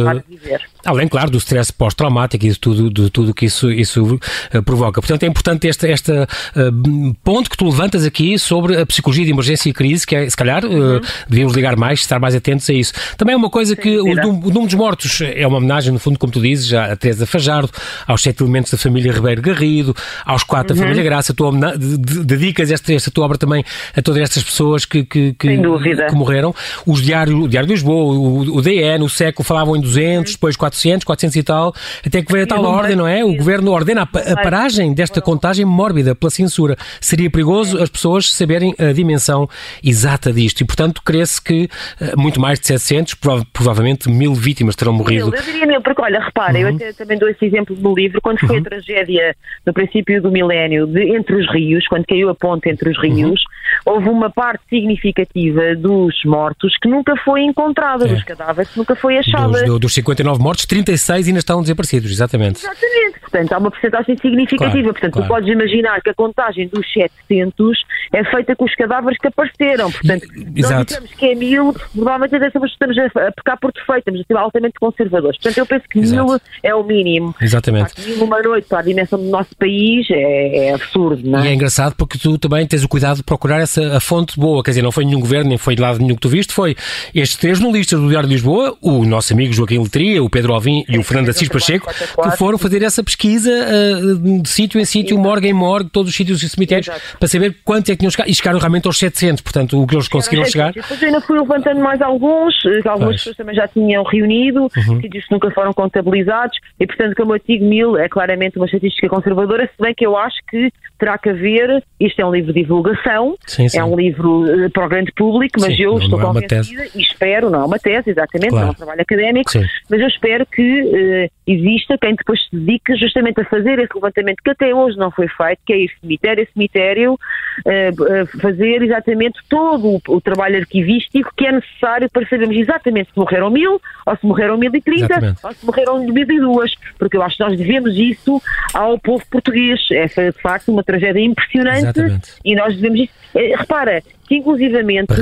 Além, 0.86 1.08
claro, 1.08 1.32
do 1.32 1.38
stress 1.38 1.72
pós-traumático 1.72 2.46
e 2.46 2.50
de 2.50 2.60
tudo, 2.60 2.90
de 2.90 3.10
tudo 3.10 3.34
que 3.34 3.46
isso, 3.46 3.72
isso 3.72 4.20
uh, 4.54 4.64
provoca. 4.64 5.02
Portanto, 5.02 5.24
é 5.24 5.28
importante 5.28 5.68
este 5.68 5.90
esta, 5.90 6.28
uh, 6.56 7.16
ponto 7.24 7.50
que 7.50 7.56
tu 7.56 7.66
levantas 7.66 8.06
aqui 8.06 8.38
sobre 8.38 8.80
a 8.80 8.86
psicologia 8.86 9.24
de 9.24 9.32
emergência 9.32 9.70
e 9.70 9.74
crise, 9.74 10.06
que 10.06 10.16
é, 10.16 10.30
se 10.30 10.36
calhar, 10.36 10.66
uh, 10.66 11.02
devíamos 11.30 11.56
ligar 11.56 11.78
mais, 11.78 12.00
estar 12.00 12.20
mais 12.20 12.36
atentos 12.36 12.70
a 12.70 12.74
isso. 12.74 12.94
Também 13.18 13.34
é 13.34 13.38
uma 13.38 13.50
coisa 13.50 13.76
que 13.76 13.98
o, 13.98 14.04
o, 14.04 14.16
número 14.16 14.66
dos 14.66 14.74
mortos 14.74 15.22
é 15.22 15.48
uma 15.48 15.58
homenagem, 15.58 15.94
no 15.94 16.00
fundo, 16.00 16.20
como 16.20 16.34
tu 16.34 16.42
dizes, 16.42 16.68
já 16.68 16.92
a 16.92 16.96
Teresa 16.96 17.26
Fajardo, 17.26 17.72
aos 18.06 18.22
sete 18.22 18.44
elementos 18.44 18.72
da 18.72 18.78
família 18.78 19.12
Ribeiro 19.12 19.42
Garrido, 19.42 19.96
aos 20.26 20.44
quatro 20.44 20.74
uhum. 20.74 20.80
da 20.80 20.86
família 20.86 21.04
Graça, 21.04 21.32
a 21.32 21.36
tua 21.36 21.54
dedicas 21.78 22.72
esta, 22.72 22.94
esta 22.94 23.10
tua 23.10 23.26
obra 23.26 23.38
também 23.38 23.64
a 23.96 24.02
todas 24.02 24.22
estas 24.22 24.44
pessoas 24.44 24.86
que, 24.86 25.04
que, 25.04 25.34
que, 25.34 25.58
que 25.58 26.16
morreram. 26.16 26.54
Os 26.86 27.02
diários, 27.02 27.46
o 27.46 27.48
Diário 27.48 27.68
de 27.68 27.74
Lisboa, 27.74 28.14
o, 28.14 28.58
o 28.58 28.62
DN, 28.62 29.04
o 29.04 29.10
SECO 29.10 29.44
falavam 29.44 29.76
em 29.76 29.82
200, 29.82 30.34
depois 30.34 30.56
400 30.56 30.73
400, 30.74 31.06
400 31.06 31.36
e 31.36 31.44
tal, 31.44 31.74
até 32.06 32.22
que 32.22 32.32
veio 32.32 32.44
a 32.44 32.48
tal 32.48 32.64
ordem, 32.64 32.96
não 32.96 33.08
é? 33.08 33.24
O 33.24 33.36
governo 33.36 33.72
ordena 33.72 34.02
a, 34.02 34.06
paragem 34.06 34.94
desta 34.94 35.22
contagem 35.22 35.66
mórbida 35.66 36.16
pela 36.16 36.30
censura. 36.30 36.76
Seria 37.00 37.30
perigoso 37.30 37.82
as 37.82 37.90
pessoas 37.90 38.32
saberem 38.34 38.74
a 38.80 38.92
dimensão 38.92 39.48
exata 39.84 40.34
disto 40.34 40.62
e, 40.62 40.66
portanto, 40.66 41.02
crê-se 41.04 41.42
que 41.42 41.70
uh, 42.02 42.20
muito 42.20 42.42
mais 42.42 42.60
de 42.60 42.68
700, 42.68 43.14
prova 43.16 43.46
provavelmente 43.54 44.10
mil 44.10 44.34
vítimas 44.34 44.76
terão 44.76 44.94
morrido. 44.94 45.28
Mil, 45.28 45.36
eu 45.36 45.44
diria 45.44 45.66
mil, 45.66 45.82
porque 45.82 46.02
olha, 46.02 46.20
repara, 46.20 46.58
uhum. 46.58 46.78
eu 46.80 46.94
também 46.96 47.18
dou 47.18 47.30
esse 47.30 47.46
exemplo 47.46 47.76
no 47.80 47.94
livro, 47.94 48.20
quando 48.22 48.40
foi 48.40 48.58
uhum. 48.58 48.62
a 48.62 48.70
tragédia 48.70 49.36
no 49.66 49.74
princípio 49.74 50.22
do 50.22 50.32
milénio 50.32 50.88
de 50.88 51.16
Entre 51.16 51.36
os 51.36 51.50
Rios, 51.52 51.88
quando 51.88 52.06
caiu 52.06 52.30
a 52.30 52.36
ponte 52.36 52.70
entre 52.70 52.90
os 52.90 53.00
rios, 53.00 53.44
uhum. 53.86 53.94
houve 53.94 54.10
uma 54.10 54.30
parte 54.30 54.64
significativa 54.70 55.76
dos 55.76 56.16
mortos 56.26 56.76
que 56.82 56.88
nunca 56.88 57.16
foi 57.24 57.44
encontrada, 57.44 58.06
é. 58.06 58.14
dos 58.14 58.24
cadáveres 58.24 58.72
que 58.72 58.78
nunca 58.78 58.96
foi 58.96 59.18
achada. 59.18 59.64
Dos, 59.66 59.80
dos 59.80 59.94
59 59.94 60.42
mortos, 60.42 60.63
36 60.66 61.28
ainda 61.28 61.40
estão 61.40 61.62
desaparecidos, 61.62 62.12
exatamente. 62.12 62.60
Exatamente, 62.60 63.20
portanto 63.20 63.54
há 63.54 63.58
uma 63.58 63.72
porcentagem 63.72 64.18
significativa, 64.18 64.72
claro, 64.72 64.94
portanto 64.94 65.14
claro. 65.14 65.28
tu 65.28 65.34
podes 65.34 65.50
imaginar 65.50 66.02
que 66.02 66.10
a 66.10 66.14
contagem 66.14 66.68
dos 66.68 66.86
700 66.94 67.84
é 68.14 68.24
feita 68.24 68.56
com 68.56 68.66
os 68.66 68.76
cadáveres 68.76 69.18
que 69.18 69.28
apareceram, 69.28 69.92
portanto 69.92 70.28
Exato. 70.56 70.74
nós 70.74 70.86
dizemos 70.86 71.12
que 71.14 71.26
é 71.26 71.36
mil, 71.36 71.74
provavelmente 71.94 72.46
estamos 72.46 72.98
a 72.98 73.32
pecar 73.32 73.60
por 73.60 73.72
defeito, 73.72 74.00
estamos 74.00 74.22
a 74.22 74.24
ser 74.24 74.38
altamente 74.38 74.80
conservadores, 74.80 75.38
portanto 75.38 75.58
eu 75.58 75.66
penso 75.66 75.86
que 75.90 76.00
Exato. 76.00 76.26
mil 76.26 76.42
é 76.62 76.76
o 76.76 76.84
mínimo. 76.84 77.36
Exatamente. 77.42 77.94
Mil 78.02 78.24
uma 78.24 78.42
noite 78.42 78.68
para 78.68 78.80
a 78.80 78.84
dimensão 78.84 79.20
do 79.20 79.30
nosso 79.30 79.56
país 79.58 80.08
é, 80.10 80.68
é 80.68 80.74
absurdo, 80.74 81.28
não 81.28 81.40
é? 81.40 81.46
E 81.46 81.48
é 81.50 81.54
engraçado 81.54 81.96
porque 81.96 82.18
tu 82.18 82.38
também 82.38 82.66
tens 82.66 82.84
o 82.84 82.88
cuidado 82.88 83.18
de 83.18 83.24
procurar 83.24 83.60
essa 83.60 83.98
a 83.98 84.00
fonte 84.00 84.40
boa, 84.40 84.64
quer 84.64 84.72
dizer, 84.72 84.82
não 84.82 84.92
foi 84.92 85.06
nenhum 85.06 85.20
governo, 85.20 85.50
nem 85.50 85.58
foi 85.58 85.76
de 85.76 85.82
lado 85.82 86.00
nenhum 86.00 86.16
que 86.16 86.22
tu 86.22 86.30
viste, 86.30 86.54
foi 86.54 86.76
estes 87.14 87.38
três 87.38 87.58
jornalistas 87.60 88.00
do 88.00 88.08
Diário 88.08 88.28
de 88.28 88.36
Lisboa, 88.36 88.76
o 88.82 89.06
nosso 89.06 89.34
amigo 89.34 89.54
Joaquim 89.54 89.80
Letria, 89.80 90.24
o 90.24 90.30
Pedro 90.30 90.53
Alvim 90.54 90.84
e 90.88 90.98
o 90.98 91.04
Fernando 91.04 91.30
Assis 91.30 91.48
Pacheco, 91.50 91.88
que 91.92 92.38
foram 92.38 92.58
fazer 92.58 92.84
essa 92.84 93.04
pesquisa 93.04 93.52
uh, 93.52 94.42
de 94.42 94.50
sítio 94.50 94.80
em 94.80 94.86
sítio, 94.86 95.18
morgue 95.18 95.48
em 95.48 95.54
morgue, 95.54 95.90
todos 95.90 96.10
os 96.10 96.16
sítios 96.16 96.42
e 96.44 96.50
cemitérios, 96.50 96.88
Exato. 96.88 97.18
para 97.18 97.28
saber 97.28 97.56
quantos 97.64 97.90
é 97.90 97.94
que 97.94 98.00
tinham 98.00 98.12
chegado, 98.12 98.30
e 98.30 98.36
chegaram 98.36 98.60
realmente 98.60 98.88
aos 98.88 98.98
700, 98.98 99.42
portanto, 99.42 99.82
o 99.82 99.88
que 99.88 99.96
eles 99.96 100.08
conseguiram 100.08 100.46
chegar. 100.46 100.74
Depois 100.74 101.02
eu 101.02 101.08
ainda 101.08 101.22
fui 101.22 101.40
levantando 101.40 101.80
mais 101.80 102.02
alguns, 102.02 102.54
eh, 102.66 102.88
algumas 102.88 103.00
pois. 103.00 103.18
pessoas 103.18 103.38
também 103.38 103.56
já 103.56 103.68
tinham 103.68 104.04
reunido, 104.04 104.70
uhum. 104.76 105.02
sítios 105.02 105.26
que 105.26 105.32
nunca 105.32 105.52
foram 105.52 105.74
contabilizados, 105.74 106.58
e 106.80 106.86
portanto, 106.86 107.16
como 107.16 107.36
eu 107.36 107.42
digo, 107.48 107.66
mil 107.66 107.98
é 107.98 108.08
claramente 108.08 108.58
uma 108.58 108.66
estatística 108.66 109.08
conservadora, 109.10 109.70
se 109.76 109.82
bem 109.82 109.94
que 109.94 110.06
eu 110.06 110.18
acho 110.18 110.38
que 110.50 110.72
terá 110.98 111.18
que 111.18 111.30
haver, 111.30 111.84
isto 112.00 112.20
é 112.22 112.26
um 112.26 112.32
livro 112.32 112.54
de 112.54 112.62
divulgação, 112.62 113.36
sim, 113.46 113.68
sim. 113.68 113.78
é 113.78 113.84
um 113.84 113.96
livro 113.96 114.44
uh, 114.44 114.70
para 114.70 114.86
o 114.86 114.90
grande 114.90 115.12
público, 115.12 115.60
mas 115.60 115.76
sim, 115.76 115.84
eu 115.84 115.98
estou 115.98 116.20
é 116.20 116.24
convencida 116.24 116.88
e 116.96 117.02
espero, 117.02 117.50
não 117.50 117.62
é 117.62 117.66
uma 117.66 117.80
tese, 117.80 118.10
exatamente, 118.10 118.50
claro. 118.50 118.66
não 118.66 118.70
é 118.70 118.72
um 118.72 118.76
trabalho 118.76 119.02
académico, 119.02 119.52
mas 119.90 120.00
eu 120.00 120.08
espero 120.08 120.43
que 120.46 120.82
uh, 120.82 121.32
exista 121.46 121.98
quem 121.98 122.16
depois 122.16 122.42
se 122.44 122.56
dedique 122.56 122.96
justamente 122.96 123.42
a 123.42 123.46
fazer 123.46 123.80
esse 123.80 123.94
levantamento 123.94 124.42
que 124.44 124.50
até 124.50 124.74
hoje 124.74 124.98
não 124.98 125.12
foi 125.12 125.28
feito, 125.28 125.60
que 125.66 125.74
é 125.74 125.78
ir 125.80 125.92
cemitério 126.00 126.44
a 126.44 126.54
cemitério, 126.54 127.14
uh, 127.14 128.40
fazer 128.40 128.82
exatamente 128.82 129.40
todo 129.50 129.96
o, 129.96 130.02
o, 130.08 130.22
trabalho 130.22 130.58
arquivístico 130.58 131.32
que 131.36 131.46
é 131.46 131.52
necessário 131.52 132.10
para 132.10 132.28
sabermos 132.28 132.58
exatamente 132.58 133.12
se 133.12 133.20
morreram 133.20 133.50
mil, 133.50 133.82
ou 134.06 134.18
se 134.18 134.26
morreram 134.26 134.58
mil 134.58 134.74
e 134.74 134.82
trinta, 134.82 135.36
ou 135.44 135.54
se 135.54 135.66
morreram 135.66 136.00
mil 136.00 136.24
e 136.24 136.40
duas, 136.40 136.72
porque 136.98 137.18
eu 137.18 137.24
acho 137.24 137.38
que 137.38 137.44
nós 137.44 137.58
devemos 137.58 137.96
isso 137.96 138.42
ao 138.74 138.98
povo 139.00 139.24
português. 139.30 139.80
Essa 139.92 140.22
é 140.22 140.32
de 140.32 140.42
facto 140.42 140.72
uma 140.72 140.84
tragédia 140.84 141.22
impressionante 141.22 142.00
Exatamente. 142.00 142.34
e 142.44 142.56
nós 142.56 142.76
devemos 142.76 143.00
isso. 143.02 143.14
Eh, 143.36 143.56
repara 143.56 144.02
que 144.28 144.36
inclusivamente 144.36 145.14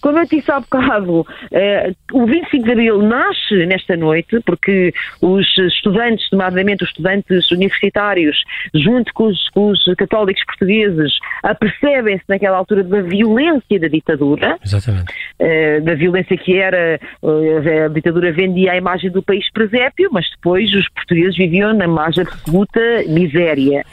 como 0.00 0.18
eu 0.18 0.26
disse 0.26 0.50
há 0.50 0.60
bocado, 0.60 1.26
eh, 1.52 1.92
o 2.12 2.26
25 2.26 2.64
de 2.64 2.72
Abril 2.72 3.02
nasce 3.02 3.66
nesta 3.66 3.96
noite, 3.96 4.40
porque 4.44 4.92
os 5.20 5.46
estudantes, 5.58 6.26
nomeadamente 6.30 6.84
os 6.84 6.90
estudantes 6.90 7.50
universitários, 7.50 8.36
junto 8.74 9.12
com 9.14 9.24
os, 9.24 9.48
com 9.50 9.70
os 9.70 9.84
católicos 9.96 10.44
portugueses, 10.44 11.12
apercebem-se 11.42 12.24
naquela 12.28 12.56
altura 12.56 12.84
da 12.84 13.00
violência 13.02 13.80
da 13.80 13.88
ditadura. 13.88 14.58
Exatamente. 14.64 15.12
Eh, 15.38 15.80
da 15.80 15.94
violência 15.94 16.36
que 16.36 16.56
era, 16.56 17.00
eh, 17.00 17.84
a 17.84 17.88
ditadura 17.88 18.32
vendia 18.32 18.72
a 18.72 18.76
imagem 18.76 19.10
do 19.10 19.22
país 19.22 19.50
presépio, 19.52 20.10
mas 20.12 20.28
depois 20.30 20.72
os 20.74 20.88
portugueses 20.90 21.36
viviam 21.36 21.74
na 21.74 21.88
mais 21.88 22.18
absoluta 22.18 22.80
miséria. 23.08 23.84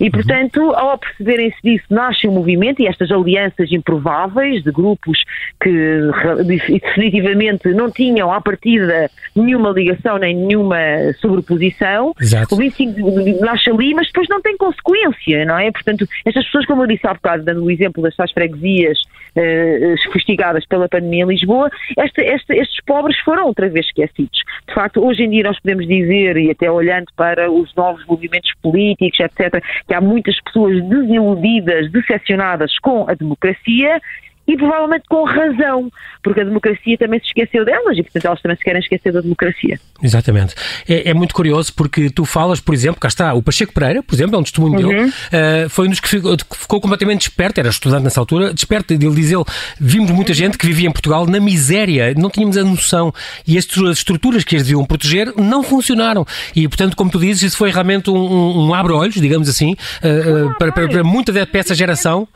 E, 0.00 0.10
portanto, 0.10 0.60
ao 0.74 0.98
perceberem-se 0.98 1.56
disso, 1.62 1.84
nasce 1.90 2.26
um 2.26 2.32
movimento 2.32 2.80
e 2.80 2.86
estas 2.86 3.10
alianças 3.10 3.70
improváveis 3.72 4.62
de 4.62 4.70
grupos 4.70 5.18
que 5.60 6.00
definitivamente 6.44 7.68
não 7.72 7.90
tinham 7.90 8.32
à 8.32 8.40
partida 8.40 9.10
nenhuma 9.34 9.70
ligação 9.70 10.18
nem 10.18 10.34
nenhuma 10.34 10.76
sobreposição. 11.20 12.12
Exato. 12.20 12.54
O 12.54 12.58
25 12.58 13.00
nasce 13.40 13.70
ali, 13.70 13.94
mas 13.94 14.06
depois 14.08 14.28
não 14.28 14.40
tem 14.40 14.56
consequência, 14.56 15.44
não 15.44 15.58
é? 15.58 15.70
Portanto, 15.70 16.06
estas 16.24 16.44
pessoas, 16.44 16.66
como 16.66 16.82
eu 16.82 16.86
disse 16.86 17.06
há 17.06 17.14
bocado, 17.14 17.44
dando 17.44 17.64
o 17.64 17.70
exemplo 17.70 18.02
das 18.02 18.14
tais 18.14 18.30
freguesias 18.32 18.98
uh, 19.36 20.12
fustigadas 20.12 20.66
pela 20.66 20.88
pandemia 20.88 21.24
em 21.24 21.28
Lisboa, 21.28 21.70
esta, 21.96 22.22
esta, 22.22 22.54
estes 22.54 22.84
pobres 22.84 23.18
foram 23.20 23.46
outra 23.46 23.68
vez 23.68 23.86
esquecidos. 23.86 24.38
De 24.68 24.74
facto, 24.74 25.04
hoje 25.04 25.22
em 25.22 25.30
dia 25.30 25.44
nós 25.44 25.58
podemos 25.60 25.86
dizer, 25.86 26.36
e 26.36 26.50
até 26.50 26.70
olhando 26.70 27.06
para 27.16 27.50
os 27.50 27.74
novos 27.74 28.04
movimentos 28.06 28.52
políticos, 28.62 29.20
etc., 29.20 29.62
que 29.86 29.94
há 29.94 30.00
muitas 30.00 30.40
pessoas 30.42 30.82
desiludidas, 30.84 31.90
decepcionadas 31.90 32.78
com 32.78 33.08
a 33.08 33.14
democracia 33.14 34.00
e 34.46 34.56
provavelmente 34.56 35.04
com 35.08 35.24
razão, 35.24 35.90
porque 36.22 36.40
a 36.40 36.44
democracia 36.44 36.96
também 36.98 37.18
se 37.20 37.26
esqueceu 37.26 37.64
delas 37.64 37.96
e, 37.98 38.02
portanto, 38.02 38.24
elas 38.24 38.40
também 38.40 38.56
se 38.56 38.64
querem 38.64 38.80
esquecer 38.80 39.12
da 39.12 39.20
democracia. 39.20 39.78
Exatamente. 40.02 40.54
É, 40.88 41.10
é 41.10 41.14
muito 41.14 41.34
curioso 41.34 41.72
porque 41.74 42.10
tu 42.10 42.24
falas, 42.24 42.60
por 42.60 42.74
exemplo, 42.74 43.00
cá 43.00 43.08
está, 43.08 43.34
o 43.34 43.42
Pacheco 43.42 43.72
Pereira, 43.72 44.02
por 44.02 44.14
exemplo, 44.14 44.36
é 44.36 44.38
um 44.38 44.42
testemunho 44.42 44.74
uhum. 44.74 44.88
dele, 44.88 45.10
uh, 45.10 45.68
foi 45.68 45.86
um 45.86 45.90
dos 45.90 46.00
que 46.00 46.08
ficou, 46.08 46.36
ficou, 46.52 46.80
completamente 46.80 47.20
desperto, 47.20 47.60
era 47.60 47.68
estudante 47.68 48.04
nessa 48.04 48.20
altura, 48.20 48.52
desperto, 48.52 48.92
ele 48.92 49.10
diz 49.10 49.32
ele, 49.32 49.44
vimos 49.80 50.10
muita 50.10 50.32
gente 50.32 50.56
que 50.56 50.66
vivia 50.66 50.88
em 50.88 50.92
Portugal 50.92 51.26
na 51.26 51.40
miséria, 51.40 52.14
não 52.16 52.30
tínhamos 52.30 52.56
a 52.56 52.62
noção 52.64 53.12
e 53.46 53.58
as 53.58 53.66
estruturas 53.92 54.44
que 54.44 54.56
as 54.56 54.62
deviam 54.62 54.84
proteger 54.84 55.32
não 55.36 55.62
funcionaram 55.62 56.24
e, 56.54 56.68
portanto, 56.68 56.96
como 56.96 57.10
tu 57.10 57.18
dizes, 57.18 57.42
isso 57.42 57.56
foi 57.56 57.70
realmente 57.70 58.10
um, 58.10 58.16
um, 58.16 58.68
um 58.68 58.74
abre-olhos, 58.74 59.14
digamos 59.16 59.48
assim, 59.48 59.72
uh, 60.02 60.46
uh, 60.46 60.58
para, 60.58 60.72
para, 60.72 60.88
para 60.88 61.04
muita 61.04 61.32
dessa 61.32 61.74
geração, 61.74 62.28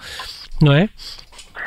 não 0.60 0.72
é? 0.72 0.88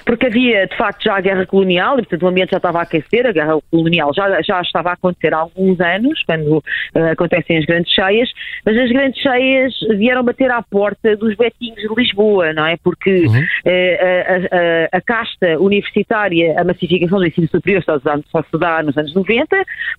Porque 0.06 0.28
havia 0.28 0.68
de 0.68 0.76
facto 0.78 1.04
já 1.04 1.18
a 1.18 1.22
guerra 1.22 1.46
colonial 1.46 1.96
e 1.96 2.02
portanto 2.04 2.24
o 2.24 2.28
ambiente 2.28 2.52
já 2.52 2.58
estava 2.58 2.80
a 2.80 2.82
aquecer, 2.84 3.26
a 3.26 3.32
guerra 3.32 3.60
colonial 3.72 4.14
já, 4.14 4.42
já 4.42 4.62
estava 4.62 4.90
a 4.90 4.94
acontecer 4.94 5.34
há 5.34 5.38
alguns 5.38 5.80
anos, 5.80 6.22
quando 6.26 6.58
uh, 6.58 7.12
acontecem 7.12 7.58
as 7.58 7.66
grandes 7.66 7.92
cheias, 7.94 8.30
mas 8.66 8.78
as 8.78 8.90
grandes 8.90 9.22
cheias 9.22 9.74
vieram 9.98 10.24
bater 10.24 10.52
à 10.52 10.62
porta 10.62 11.16
dos 11.16 11.36
betinhos 11.36 11.82
de 11.82 11.96
Lisboa, 11.96 12.54
não 12.54 12.66
é? 12.66 12.78
Porque 12.78 13.26
uhum. 13.26 13.40
uh, 13.40 14.92
a, 14.92 14.96
a, 14.96 14.98
a, 14.98 15.02
casta 15.02 15.60
universitária, 15.60 16.60
a 16.60 16.64
massificação 16.64 17.20
do 17.20 17.26
ensino 17.26 17.48
superior 17.48 17.84
só, 17.84 18.00
só 18.00 18.44
se 18.44 18.58
dá 18.58 18.84
nos 18.84 18.98
anos 18.98 19.14
90, 19.14 19.48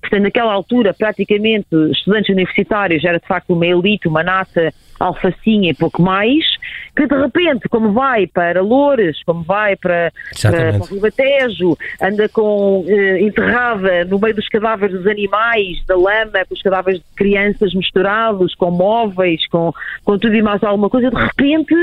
portanto 0.00 0.22
naquela 0.22 0.52
altura 0.52 0.94
praticamente 0.94 1.66
estudantes 1.90 2.30
universitários 2.30 3.04
era 3.04 3.18
de 3.18 3.26
facto 3.26 3.52
uma 3.52 3.66
elite, 3.66 4.08
uma 4.08 4.22
nata 4.22 4.72
alfacinha 5.00 5.70
e 5.70 5.74
pouco 5.74 6.02
mais, 6.02 6.44
que 6.96 7.06
de 7.06 7.16
repente, 7.16 7.68
como 7.68 7.92
vai 7.92 8.26
para 8.26 8.62
Loures, 8.62 9.22
como 9.24 9.42
vai 9.42 9.76
para, 9.76 10.12
para, 10.40 10.78
para 10.78 10.82
o 10.82 10.94
Ribatejo, 10.94 11.76
anda 12.00 12.28
com 12.28 12.84
eh, 12.86 13.20
enterrada 13.20 14.04
no 14.04 14.18
meio 14.18 14.34
dos 14.34 14.48
cadáveres 14.48 14.96
dos 14.96 15.06
animais, 15.06 15.84
da 15.86 15.96
lama, 15.96 16.44
com 16.48 16.54
os 16.54 16.62
cadáveres 16.62 17.00
de 17.00 17.06
crianças 17.16 17.74
misturados, 17.74 18.54
com 18.54 18.70
móveis, 18.70 19.46
com, 19.48 19.72
com 20.04 20.18
tudo 20.18 20.34
e 20.34 20.42
mais 20.42 20.62
alguma 20.62 20.88
coisa, 20.88 21.10
de 21.10 21.16
repente 21.16 21.74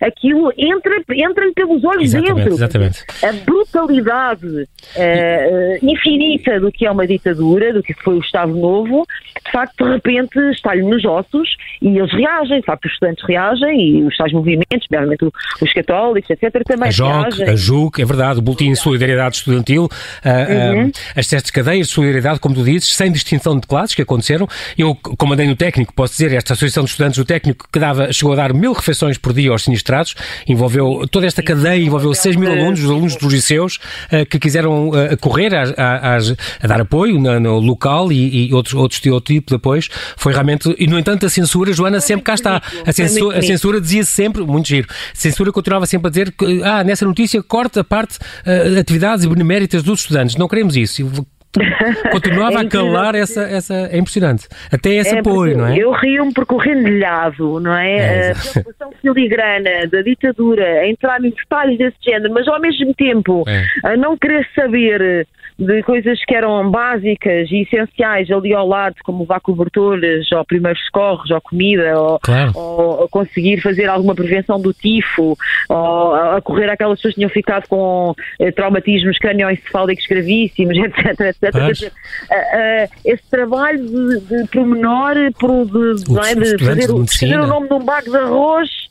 aquilo 0.00 0.52
entra, 0.56 1.02
entra 1.14 1.50
pelos 1.54 1.82
olhos 1.84 2.04
exatamente, 2.04 2.34
dentro. 2.36 2.54
Exatamente. 2.54 3.04
A 3.22 3.32
brutalidade 3.44 4.68
eh, 4.96 5.78
infinita 5.82 6.60
do 6.60 6.70
que 6.70 6.84
é 6.84 6.90
uma 6.90 7.06
ditadura, 7.06 7.72
do 7.72 7.82
que 7.82 7.94
foi 7.94 8.16
o 8.16 8.20
Estado 8.20 8.54
Novo, 8.54 9.06
de 9.44 9.50
facto, 9.50 9.84
de 9.84 9.92
repente 9.92 10.38
está-lhe 10.50 10.82
nos 10.82 11.04
ossos 11.04 11.56
e 11.80 11.98
eles 11.98 12.12
reagem, 12.12 12.57
de 12.60 12.66
facto, 12.66 12.86
os 12.86 12.92
estudantes 12.92 13.24
reagem 13.26 13.98
e 13.98 14.02
os 14.04 14.16
tais 14.16 14.32
movimentos, 14.32 14.86
realmente 14.90 15.24
os 15.24 15.72
católicos, 15.72 16.30
etc., 16.30 16.62
também 16.64 16.88
a 16.88 16.92
JOC, 16.92 17.08
reagem. 17.10 17.48
A 17.48 17.56
JUC, 17.56 18.02
é 18.02 18.04
verdade, 18.04 18.38
o 18.38 18.42
Boletim 18.42 18.72
de 18.72 18.78
Solidariedade 18.78 19.36
Estudantil, 19.36 19.88
ah, 20.24 20.30
ah, 20.30 20.74
uhum. 20.74 20.92
as 21.16 21.26
sete 21.26 21.52
cadeias 21.52 21.88
de 21.88 21.92
solidariedade, 21.92 22.40
como 22.40 22.54
tu 22.54 22.64
dizes, 22.64 22.94
sem 22.94 23.10
distinção 23.10 23.58
de 23.58 23.66
classes 23.66 23.94
que 23.94 24.02
aconteceram. 24.02 24.46
Eu, 24.76 24.94
como 24.94 25.32
andei 25.32 25.46
no 25.46 25.56
técnico, 25.56 25.92
posso 25.94 26.12
dizer, 26.12 26.32
esta 26.34 26.52
Associação 26.52 26.84
de 26.84 26.90
Estudantes 26.90 27.18
do 27.18 27.24
Técnico 27.24 27.66
que 27.72 27.78
dava, 27.78 28.12
chegou 28.12 28.32
a 28.32 28.36
dar 28.36 28.52
mil 28.52 28.72
refeições 28.72 29.18
por 29.18 29.32
dia 29.32 29.50
aos 29.50 29.64
sinistrados, 29.64 30.14
envolveu 30.46 31.06
toda 31.10 31.26
esta 31.26 31.42
cadeia, 31.42 31.82
envolveu 31.82 32.14
6 32.14 32.36
mil 32.36 32.50
alunos, 32.50 32.82
os 32.82 32.90
alunos 32.90 33.16
dos 33.16 33.32
liceus, 33.32 33.78
ah, 34.10 34.24
que 34.24 34.38
quiseram 34.38 34.90
correr 35.20 35.54
a, 35.54 35.62
a, 35.62 36.16
a, 36.16 36.66
dar 36.66 36.80
apoio 36.80 37.18
no, 37.18 37.58
local 37.58 38.12
e, 38.12 38.48
e 38.48 38.54
outros, 38.54 38.74
outros, 38.74 39.04
outros 39.06 39.28
tipo 39.28 39.50
de 39.50 39.56
apoios, 39.56 39.88
foi 40.16 40.32
realmente. 40.32 40.74
E, 40.78 40.86
no 40.86 40.98
entanto, 40.98 41.26
a 41.26 41.28
censura, 41.28 41.72
Joana, 41.72 42.00
sempre 42.00 42.24
cá 42.24 42.34
está. 42.34 42.47
A 42.86 42.92
censura, 42.92 43.38
a 43.38 43.42
censura 43.42 43.80
dizia 43.80 44.04
sempre, 44.04 44.42
muito 44.42 44.68
giro, 44.68 44.88
a 44.90 45.16
censura 45.16 45.52
continuava 45.52 45.86
sempre 45.86 46.08
a 46.08 46.10
dizer 46.10 46.32
que, 46.32 46.62
ah, 46.62 46.82
nessa 46.82 47.04
notícia 47.04 47.42
corta 47.42 47.80
a 47.80 47.84
parte 47.84 48.18
uh, 48.18 48.78
atividades 48.78 49.24
e 49.24 49.28
beneméritas 49.28 49.82
dos 49.82 50.00
estudantes. 50.00 50.36
Não 50.36 50.48
queremos 50.48 50.76
isso 50.76 51.08
Continuava 52.12 52.62
é 52.62 52.66
a 52.66 52.68
calar 52.68 53.14
essa, 53.14 53.42
essa. 53.42 53.74
É 53.90 53.98
impressionante. 53.98 54.46
Até 54.70 54.94
esse 54.94 55.16
é, 55.16 55.20
apoio, 55.20 55.56
não 55.56 55.66
é? 55.66 55.78
Eu 55.78 55.92
rio-me 55.92 56.32
porque 56.32 56.54
o 56.54 56.58
rendilhado, 56.58 57.58
não 57.60 57.74
é? 57.74 57.96
é 57.96 58.30
a 58.30 58.34
preocupação 58.34 58.92
filigrana 59.00 59.86
da 59.90 60.02
ditadura, 60.02 60.64
a 60.64 60.88
entrar 60.88 61.24
em 61.24 61.30
detalhes 61.30 61.78
desse 61.78 61.96
género, 62.02 62.32
mas 62.34 62.46
ao 62.46 62.60
mesmo 62.60 62.92
tempo 62.94 63.44
é. 63.48 63.64
a 63.84 63.96
não 63.96 64.16
querer 64.16 64.46
saber 64.54 65.26
de 65.58 65.82
coisas 65.82 66.24
que 66.24 66.34
eram 66.34 66.70
básicas 66.70 67.50
e 67.50 67.62
essenciais 67.62 68.30
ali 68.30 68.54
ao 68.54 68.66
lado, 68.66 68.94
como 69.02 69.20
levar 69.20 69.40
cobertores, 69.40 70.30
ou 70.30 70.44
primeiros 70.44 70.80
socorros, 70.84 71.30
ou 71.30 71.40
comida, 71.40 72.00
ou, 72.00 72.20
claro. 72.20 72.52
ou, 72.54 73.08
conseguir 73.08 73.60
fazer 73.60 73.86
alguma 73.86 74.14
prevenção 74.14 74.60
do 74.60 74.72
tifo, 74.72 75.36
ou 75.68 76.14
acorrer 76.14 76.70
aquelas 76.70 76.98
pessoas 76.98 77.14
que 77.14 77.20
tinham 77.20 77.30
ficado 77.30 77.66
com 77.68 78.14
eh, 78.38 78.52
traumatismos 78.52 79.18
cranioencefálicos 79.18 80.06
gravíssimos, 80.06 80.76
etc, 80.78 81.20
etc. 81.20 81.72
Dizer, 81.72 81.88
uh, 81.88 82.34
uh, 82.34 82.90
esse 83.04 83.28
trabalho 83.28 83.84
de, 83.84 84.20
de 84.20 84.48
pormenor, 84.48 85.14
de, 85.14 85.30
de, 85.30 86.18
é, 86.18 86.34
de 86.34 86.64
fazer, 86.64 86.86
de 86.86 87.18
fazer 87.18 87.40
o 87.40 87.46
nome 87.46 87.68
de 87.68 87.74
um 87.74 87.84
bago 87.84 88.10
de 88.10 88.16
arroz 88.16 88.87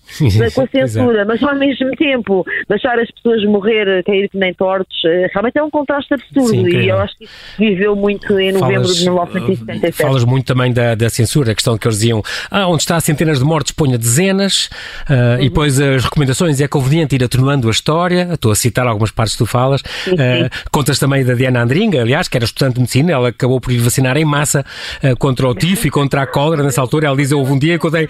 com 0.53 0.61
a 0.61 0.67
censura, 0.67 1.25
mas 1.25 1.41
ao 1.43 1.55
mesmo 1.55 1.91
tempo 1.91 2.45
deixar 2.67 2.99
as 2.99 3.09
pessoas 3.11 3.43
morrer, 3.45 4.03
cair 4.03 4.29
que 4.29 4.37
nem 4.37 4.53
tortos, 4.53 4.97
eh, 5.05 5.29
realmente 5.33 5.57
é 5.57 5.63
um 5.63 5.69
contraste 5.69 6.13
absurdo 6.13 6.49
Sim, 6.49 6.67
e 6.67 6.87
eu 6.87 6.97
acho 6.97 7.17
que 7.17 7.25
isso 7.25 7.33
viveu 7.57 7.95
muito 7.95 8.39
em 8.39 8.51
novembro 8.51 8.83
falas, 8.83 8.97
de 8.97 9.03
1977. 9.03 9.97
Falas 9.97 10.23
muito 10.23 10.45
também 10.45 10.71
da, 10.73 10.95
da 10.95 11.09
censura, 11.09 11.51
a 11.51 11.55
questão 11.55 11.77
que 11.77 11.87
eles 11.87 11.99
diziam, 11.99 12.21
ah, 12.49 12.67
onde 12.67 12.81
está 12.81 12.99
centenas 12.99 13.39
de 13.39 13.45
mortes, 13.45 13.71
ponha 13.71 13.97
dezenas, 13.97 14.69
uh, 15.09 15.37
uhum. 15.37 15.41
e 15.41 15.49
depois 15.49 15.79
as 15.79 16.03
recomendações, 16.03 16.61
é 16.61 16.67
conveniente 16.67 17.15
ir 17.15 17.23
atenuando 17.23 17.67
a 17.67 17.71
história, 17.71 18.29
estou 18.33 18.51
a 18.51 18.55
citar 18.55 18.87
algumas 18.87 19.11
partes 19.11 19.35
que 19.35 19.39
tu 19.39 19.45
falas, 19.45 19.81
uh, 19.81 20.49
contas 20.71 20.99
também 20.99 21.23
da 21.25 21.33
Diana 21.33 21.61
Andringa, 21.61 22.01
aliás, 22.01 22.27
que 22.27 22.37
era 22.37 22.45
estudante 22.45 22.75
de 22.75 22.81
medicina, 22.81 23.11
ela 23.11 23.29
acabou 23.29 23.59
por 23.59 23.71
ir 23.71 23.79
vacinar 23.79 24.17
em 24.17 24.25
massa 24.25 24.65
uh, 25.03 25.15
contra 25.17 25.47
o 25.47 25.55
tifo 25.55 25.87
e 25.87 25.89
contra 25.89 26.21
a 26.23 26.27
cólera 26.27 26.63
nessa 26.63 26.81
altura, 26.81 27.07
ela 27.07 27.15
diz, 27.15 27.31
houve 27.31 27.51
um 27.51 27.59
dia 27.59 27.77
que 27.77 27.85
eu 27.85 27.91
dei... 27.91 28.07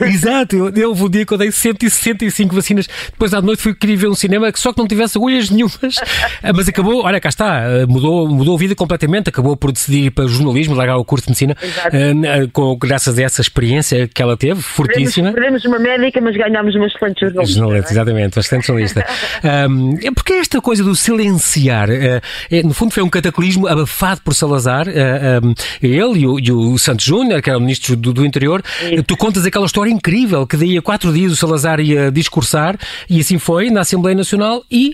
Exato, 0.00 0.56
eu, 0.56 0.70
eu 0.70 0.94
houve 1.00 1.06
um 1.06 1.10
dia 1.10 1.26
que 1.26 1.32
eu 1.32 1.38
dei 1.38 1.50
165 1.50 2.54
vacinas. 2.54 2.88
Depois 3.10 3.32
à 3.32 3.40
noite 3.40 3.62
fui 3.62 3.74
querer 3.74 3.96
ver 3.96 4.08
um 4.08 4.14
cinema 4.14 4.52
que 4.52 4.58
só 4.58 4.72
que 4.72 4.78
não 4.78 4.86
tivesse 4.86 5.16
agulhas 5.16 5.50
nenhumas. 5.50 5.70
Ah, 6.42 6.52
mas 6.54 6.68
acabou, 6.68 7.04
olha, 7.04 7.20
cá 7.20 7.28
está, 7.28 7.64
ah, 7.64 7.86
mudou, 7.86 8.28
mudou 8.28 8.54
a 8.54 8.58
vida 8.58 8.74
completamente. 8.74 9.28
Acabou 9.28 9.56
por 9.56 9.72
decidir 9.72 10.10
para 10.10 10.24
o 10.24 10.28
jornalismo, 10.28 10.74
largar 10.74 10.96
o 10.96 11.04
curso 11.04 11.26
de 11.26 11.30
medicina, 11.30 11.56
uh, 11.56 12.50
com, 12.52 12.76
graças 12.76 13.18
a 13.18 13.22
essa 13.22 13.40
experiência 13.40 14.08
que 14.08 14.22
ela 14.22 14.36
teve, 14.36 14.60
fortíssima. 14.60 15.32
Perdemos, 15.32 15.64
uma 15.64 15.78
médica, 15.78 16.20
mas 16.20 16.36
ganhámos 16.36 16.74
uma 16.74 16.86
excelente 16.86 17.20
jornalista. 17.20 17.58
Jornalista, 17.58 17.90
é? 17.90 17.92
exatamente, 17.92 18.36
uma 18.36 18.40
excelente 18.40 18.66
jornalista. 18.66 19.06
um, 19.68 19.98
é 20.02 20.10
porque 20.10 20.32
esta 20.34 20.60
coisa 20.60 20.82
do 20.82 20.94
silenciar, 20.94 21.90
uh, 21.90 22.20
é, 22.50 22.62
no 22.62 22.72
fundo 22.72 22.92
foi 22.92 23.02
um 23.02 23.10
cataclismo 23.10 23.66
abafado 23.66 24.20
por 24.22 24.34
Salazar, 24.34 24.88
uh, 24.88 25.46
um, 25.46 25.54
ele 25.82 26.20
e 26.20 26.26
o, 26.26 26.38
e 26.38 26.52
o 26.52 26.78
Santos 26.78 27.04
Júnior, 27.04 27.42
que 27.42 27.50
era 27.50 27.58
o 27.58 27.60
ministro 27.60 27.96
do, 27.96 28.12
do 28.12 28.24
interior. 28.24 28.62
Isso. 28.90 29.02
Tu 29.02 29.16
contas 29.16 29.44
aquela 29.44 29.66
história 29.66 29.90
incrível 29.90 30.46
que 30.46 30.56
daí 30.56 30.76
a 30.76 30.82
quatro 30.90 31.12
dias 31.12 31.30
o 31.30 31.36
Salazar 31.36 31.78
ia 31.78 32.10
discursar 32.10 32.76
e 33.08 33.20
assim 33.20 33.38
foi 33.38 33.70
na 33.70 33.82
Assembleia 33.82 34.16
Nacional 34.16 34.64
e 34.68 34.92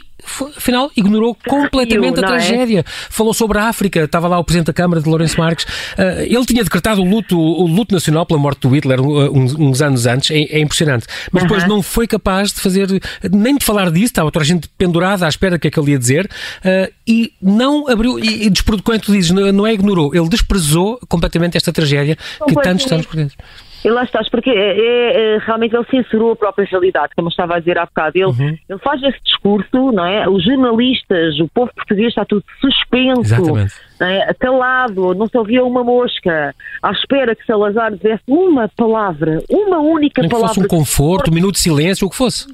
afinal 0.55 0.91
ignorou 0.95 1.35
completamente 1.49 2.19
a 2.19 2.23
é? 2.23 2.27
tragédia. 2.27 2.85
Falou 3.09 3.33
sobre 3.33 3.59
a 3.59 3.69
África, 3.69 4.01
estava 4.01 4.29
lá 4.29 4.39
o 4.39 4.45
Presidente 4.45 4.67
da 4.67 4.73
Câmara 4.75 5.01
de 5.01 5.09
Lourenço 5.09 5.39
Marques. 5.39 5.65
Uh, 5.65 6.21
ele 6.21 6.45
tinha 6.45 6.63
decretado 6.63 7.01
o 7.01 7.05
luto, 7.05 7.39
o 7.39 7.67
luto 7.67 7.95
nacional 7.95 8.27
pela 8.27 8.39
morte 8.39 8.61
do 8.61 8.69
Hitler 8.69 9.01
uh, 9.01 9.33
uns, 9.33 9.81
anos 9.81 10.05
antes, 10.05 10.31
é, 10.31 10.41
é 10.41 10.61
impressionante. 10.61 11.07
Mas 11.33 11.45
depois 11.45 11.67
não 11.67 11.83
foi 11.83 12.07
capaz 12.07 12.53
de 12.53 12.61
fazer, 12.61 12.89
nem 13.33 13.57
de 13.57 13.65
falar 13.65 13.91
disso, 13.91 14.07
estava 14.07 14.27
outra 14.27 14.45
gente 14.45 14.69
pendurada 14.77 15.25
à 15.25 15.29
espera 15.31 15.57
do 15.57 15.61
que 15.61 15.69
é 15.69 15.71
que 15.71 15.81
ele 15.81 15.93
ia 15.93 15.99
dizer, 15.99 16.27
uh, 16.27 16.93
e 17.07 17.33
não 17.41 17.89
abriu, 17.89 18.19
e, 18.19 18.47
e 18.47 18.53
quando 18.83 19.01
tu 19.01 19.13
dizes, 19.13 19.31
não, 19.31 19.51
não 19.51 19.67
é 19.67 19.73
ignorou, 19.73 20.15
ele 20.15 20.29
desprezou 20.29 20.99
completamente 21.09 21.57
esta 21.57 21.73
tragédia 21.73 22.19
que 22.47 22.55
tantos 22.55 22.91
anos 22.93 23.07
por 23.07 23.17
dentro. 23.17 23.37
E 23.87 23.89
lá 23.89 24.03
estás, 24.03 24.29
porque 24.29 24.51
é, 24.51 24.55
é, 24.55 25.37
é, 25.37 25.39
realmente 25.39 25.77
ele 25.77 25.87
censurou 25.89 26.33
a 26.33 26.37
própria 26.37 26.67
realidade, 26.69 27.13
como 27.15 27.29
eu 27.29 27.31
estava 27.31 27.55
a 27.55 27.61
dizer 27.61 27.79
há 27.79 27.87
bocado. 27.87 28.19
Ele, 28.19 28.25
uhum. 28.25 28.59
ele 28.69 28.79
faz 28.81 29.01
esse 29.01 29.23
discurso, 29.23 29.93
não 29.93 30.05
é? 30.05 30.29
Os 30.29 30.45
jornalistas, 30.45 31.39
o 31.39 31.47
povo 31.47 31.71
português 31.73 32.09
está 32.09 32.25
tudo 32.25 32.45
suspenso. 32.61 33.21
Exatamente 33.21 33.75
né, 33.99 34.33
calado, 34.39 35.15
não 35.15 35.27
se 35.27 35.37
ouvia 35.37 35.65
uma 35.65 35.83
mosca, 35.83 36.55
à 36.83 36.91
espera 36.91 37.35
que 37.35 37.45
Salazar 37.47 37.93
dissesse 37.93 38.23
uma 38.27 38.69
palavra, 38.69 39.43
uma 39.49 39.79
única 39.79 40.21
Nem 40.21 40.31
palavra. 40.31 40.49
Que 40.51 40.55
fosse 40.61 40.67
um 40.67 40.69
conforto, 40.69 41.31
um 41.31 41.35
minuto 41.35 41.55
de 41.55 41.61
silêncio, 41.61 42.07
o 42.07 42.11
que 42.11 42.17
fosse. 42.17 42.47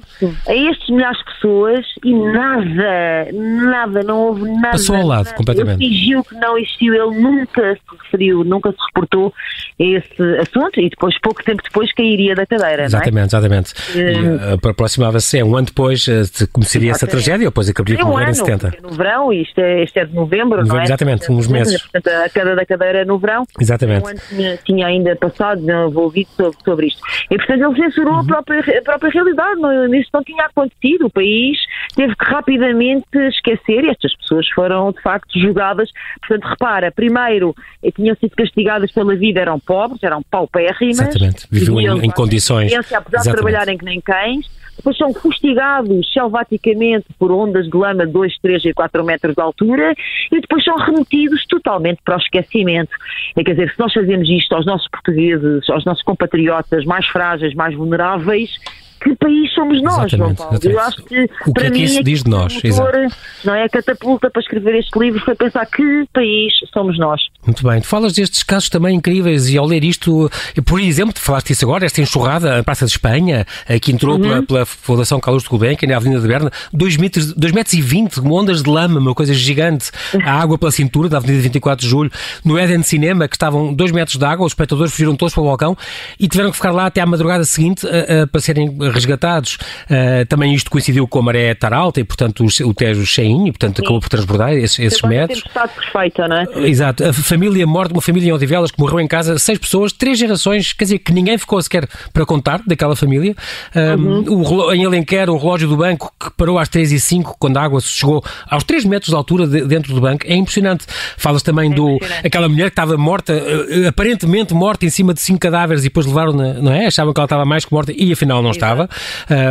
A 0.47 0.55
estes 0.55 0.89
milhares 0.89 1.17
de 1.17 1.25
pessoas 1.25 1.85
e 2.03 2.13
nada, 2.13 3.27
nada, 3.33 4.03
não 4.03 4.27
houve 4.27 4.43
nada. 4.43 4.71
Passou 4.71 4.95
ao 4.95 5.05
lado, 5.05 5.25
nada. 5.25 5.35
completamente. 5.35 5.83
Ele 5.83 5.93
fingiu 5.93 6.23
que 6.23 6.35
não 6.35 6.57
existiu, 6.57 6.93
ele 6.93 7.21
nunca 7.21 7.75
se 7.75 8.03
referiu, 8.03 8.43
nunca 8.43 8.71
se 8.71 8.77
reportou 8.87 9.33
a 9.79 9.83
esse 9.83 10.21
assunto 10.39 10.79
e 10.79 10.89
depois, 10.89 11.19
pouco 11.19 11.43
tempo 11.43 11.61
depois, 11.63 11.91
cairia 11.93 12.35
da 12.35 12.45
cadeira. 12.45 12.85
Exatamente, 12.85 13.35
é? 13.35 13.37
exatamente. 13.37 13.73
Uh, 13.73 14.69
aproximava-se, 14.69 15.39
é 15.39 15.43
um 15.43 15.55
ano 15.55 15.67
depois, 15.67 16.07
uh, 16.07 16.47
começaria 16.51 16.91
essa 16.91 17.07
tragédia, 17.07 17.47
depois 17.47 17.69
acabaria 17.69 17.97
com 17.97 18.09
um 18.11 18.21
em 18.21 18.33
70. 18.33 18.77
No 18.81 18.89
verão, 18.89 19.33
isto 19.33 19.59
é, 19.59 19.83
isto 19.83 19.97
é 19.97 20.05
de 20.05 20.13
novembro, 20.13 20.57
novembro 20.57 20.67
não 20.67 20.79
é? 20.79 20.83
Exatamente 20.83 21.32
uns 21.37 21.47
meses. 21.47 21.81
Portanto, 21.81 22.07
a 22.07 22.29
queda 22.29 22.55
da 22.55 22.65
cadeira 22.65 23.05
no 23.05 23.17
verão. 23.17 23.45
Exatamente. 23.59 24.07
Um 24.07 24.15
tinha, 24.29 24.57
tinha 24.57 24.87
ainda 24.87 25.15
passado, 25.15 25.61
não 25.61 25.93
ouvido 25.93 26.29
sobre, 26.35 26.57
sobre 26.63 26.87
isto. 26.87 27.01
E, 27.29 27.37
portanto, 27.37 27.63
ele 27.63 27.83
censurou 27.83 28.13
uhum. 28.13 28.19
a, 28.19 28.25
própria, 28.25 28.79
a 28.79 28.81
própria 28.81 29.11
realidade. 29.11 29.59
Não, 29.59 29.93
isto 29.95 30.09
não 30.13 30.23
tinha 30.23 30.45
acontecido. 30.45 31.07
O 31.07 31.09
país 31.09 31.57
teve 31.95 32.15
que 32.15 32.25
rapidamente 32.25 33.17
esquecer 33.29 33.83
e 33.83 33.89
estas 33.89 34.15
pessoas 34.17 34.47
foram, 34.49 34.91
de 34.91 35.01
facto, 35.01 35.39
julgadas. 35.39 35.89
Portanto, 36.19 36.49
repara, 36.49 36.91
primeiro, 36.91 37.55
eh, 37.83 37.91
tinham 37.91 38.15
sido 38.15 38.35
castigadas 38.35 38.91
pela 38.91 39.15
vida, 39.15 39.39
eram 39.39 39.59
pobres, 39.59 40.01
eram 40.03 40.21
paupérrimas. 40.23 40.99
Exatamente. 40.99 41.47
Viviam 41.49 41.97
em, 41.97 42.05
em 42.05 42.11
condições. 42.11 42.73
Apesar 42.73 43.01
Exatamente. 43.01 43.23
de 43.23 43.31
trabalharem 43.31 43.77
que 43.77 43.85
nem 43.85 44.01
cães 44.01 44.62
depois 44.75 44.97
são 44.97 45.13
fustigados 45.13 46.11
selvaticamente 46.11 47.05
por 47.17 47.31
ondas 47.31 47.67
de 47.67 47.77
lama 47.77 48.05
de 48.05 48.11
2, 48.11 48.37
3 48.39 48.65
e 48.65 48.73
4 48.73 49.03
metros 49.03 49.35
de 49.35 49.41
altura 49.41 49.93
e 50.31 50.41
depois 50.41 50.63
são 50.63 50.75
remetidos 50.77 51.45
totalmente 51.47 51.99
para 52.03 52.15
o 52.15 52.19
esquecimento. 52.19 52.91
É, 53.35 53.43
quer 53.43 53.51
dizer, 53.51 53.71
se 53.71 53.79
nós 53.79 53.93
fazemos 53.93 54.29
isto 54.29 54.53
aos 54.53 54.65
nossos 54.65 54.87
portugueses, 54.89 55.69
aos 55.69 55.85
nossos 55.85 56.03
compatriotas 56.03 56.85
mais 56.85 57.05
frágeis, 57.07 57.53
mais 57.53 57.75
vulneráveis, 57.75 58.59
que 59.03 59.15
país 59.15 59.53
somos 59.53 59.81
nós, 59.81 60.09
João 60.11 60.33
Paulo? 60.33 60.57
Eu 60.63 60.79
acho 60.79 61.03
que, 61.03 61.23
o 61.45 61.53
que 61.53 61.53
para 61.53 61.67
é 61.67 61.71
que 61.71 61.77
mim, 61.77 61.83
isso 61.83 62.03
diz 62.03 62.23
de 62.23 62.29
nós? 62.29 62.53
Motor, 62.63 63.07
não 63.43 63.53
é 63.53 63.65
a 63.65 63.69
catapulta 63.69 64.31
para 64.31 64.41
escrever 64.41 64.75
este 64.75 64.97
livro 64.97 65.19
foi 65.23 65.35
pensar 65.35 65.65
que 65.65 66.05
país 66.13 66.53
somos 66.73 66.97
nós. 66.97 67.21
Muito 67.45 67.67
bem. 67.67 67.81
Tu 67.81 67.87
falas 67.87 68.13
destes 68.13 68.43
casos 68.43 68.69
também 68.69 68.95
incríveis 68.95 69.49
e 69.49 69.57
ao 69.57 69.65
ler 69.65 69.83
isto, 69.83 70.29
por 70.65 70.79
exemplo, 70.79 71.13
falaste 71.17 71.51
isso 71.51 71.65
agora, 71.65 71.85
esta 71.85 72.01
enxurrada 72.01 72.57
na 72.57 72.63
Praça 72.63 72.85
de 72.85 72.91
Espanha, 72.91 73.45
que 73.81 73.91
entrou 73.91 74.15
uhum. 74.15 74.21
pela, 74.21 74.43
pela 74.43 74.65
Fundação 74.65 75.19
Carlos 75.19 75.43
de 75.43 75.49
Gulbenkian, 75.49 75.89
na 75.89 75.97
Avenida 75.97 76.21
de 76.21 76.27
Berna, 76.27 76.51
2 76.71 76.97
metros, 76.97 77.33
2 77.33 77.51
metros 77.51 77.73
e 77.73 77.81
20, 77.81 78.21
ondas 78.21 78.63
de 78.63 78.69
lama, 78.69 78.99
uma 78.99 79.13
coisa 79.13 79.33
gigante, 79.33 79.91
a 80.23 80.31
água 80.31 80.57
pela 80.57 80.71
cintura 80.71 81.09
da 81.09 81.17
Avenida 81.17 81.41
24 81.41 81.83
de 81.83 81.89
Julho, 81.89 82.11
no 82.45 82.57
Eden 82.57 82.83
Cinema, 82.83 83.27
que 83.27 83.35
estavam 83.35 83.73
2 83.73 83.91
metros 83.91 84.17
de 84.17 84.25
água, 84.25 84.45
os 84.45 84.51
espectadores 84.51 84.93
fugiram 84.93 85.15
todos 85.15 85.33
para 85.33 85.43
o 85.43 85.45
balcão 85.45 85.77
e 86.19 86.27
tiveram 86.27 86.49
que 86.51 86.55
ficar 86.55 86.71
lá 86.71 86.85
até 86.85 87.01
à 87.01 87.05
madrugada 87.05 87.43
seguinte 87.43 87.85
a, 87.85 88.23
a, 88.23 88.27
para 88.27 88.39
serem 88.39 88.77
resgatados. 88.93 89.57
Uh, 89.89 90.25
também 90.27 90.53
isto 90.53 90.69
coincidiu 90.69 91.07
com 91.07 91.19
a 91.19 91.21
maré 91.21 91.51
estar 91.51 91.73
alta 91.73 91.99
e, 91.99 92.03
portanto, 92.03 92.43
o, 92.43 92.67
o 92.67 92.73
Tejo 92.73 93.05
cheinho, 93.05 93.47
e, 93.47 93.51
portanto, 93.51 93.77
Sim. 93.77 93.83
acabou 93.83 93.99
por 93.99 94.09
transbordar 94.09 94.53
esses, 94.53 94.79
esses 94.79 95.01
metros. 95.01 95.43
perfeita, 95.75 96.27
não 96.27 96.37
é? 96.37 96.45
Exato. 96.67 97.05
A 97.05 97.13
família 97.13 97.65
morta, 97.65 97.93
uma 97.93 98.01
família 98.01 98.29
em 98.29 98.31
Odivelas 98.31 98.71
que 98.71 98.79
morreu 98.79 98.99
em 98.99 99.07
casa, 99.07 99.37
seis 99.37 99.57
pessoas, 99.57 99.91
três 99.91 100.17
gerações, 100.17 100.73
quer 100.73 100.85
dizer, 100.85 100.99
que 100.99 101.11
ninguém 101.11 101.37
ficou 101.37 101.61
sequer 101.61 101.87
para 102.11 102.25
contar 102.25 102.61
daquela 102.65 102.95
família. 102.95 103.35
Um, 103.75 104.29
uhum. 104.29 104.67
o, 104.67 104.73
em 104.73 104.85
Alenquer, 104.85 105.29
o 105.29 105.37
relógio 105.37 105.67
do 105.67 105.77
banco 105.77 106.11
que 106.19 106.29
parou 106.31 106.57
às 106.57 106.69
3 106.69 106.91
e 106.91 106.99
5 106.99 107.35
quando 107.39 107.57
a 107.57 107.63
água 107.63 107.79
chegou 107.81 108.23
aos 108.49 108.63
3 108.63 108.85
metros 108.85 109.09
de 109.09 109.15
altura 109.15 109.47
de, 109.47 109.65
dentro 109.65 109.93
do 109.93 110.01
banco. 110.01 110.25
É 110.27 110.35
impressionante. 110.35 110.85
Falas 111.17 111.41
também 111.41 111.71
é 111.71 111.75
do 111.75 111.97
aquela 112.23 112.47
mulher 112.49 112.65
que 112.65 112.73
estava 112.73 112.97
morta, 112.97 113.33
uh, 113.33 113.87
aparentemente 113.87 114.53
morta 114.53 114.85
em 114.85 114.89
cima 114.89 115.13
de 115.13 115.21
cinco 115.21 115.39
cadáveres 115.39 115.83
e 115.83 115.87
depois 115.87 116.05
levaram, 116.05 116.33
na, 116.33 116.53
não 116.53 116.71
é? 116.71 116.87
Achavam 116.87 117.13
que 117.13 117.19
ela 117.19 117.25
estava 117.25 117.45
mais 117.45 117.65
que 117.65 117.73
morta 117.73 117.93
e 117.95 118.11
afinal 118.11 118.41
não 118.41 118.51
estava. 118.51 118.72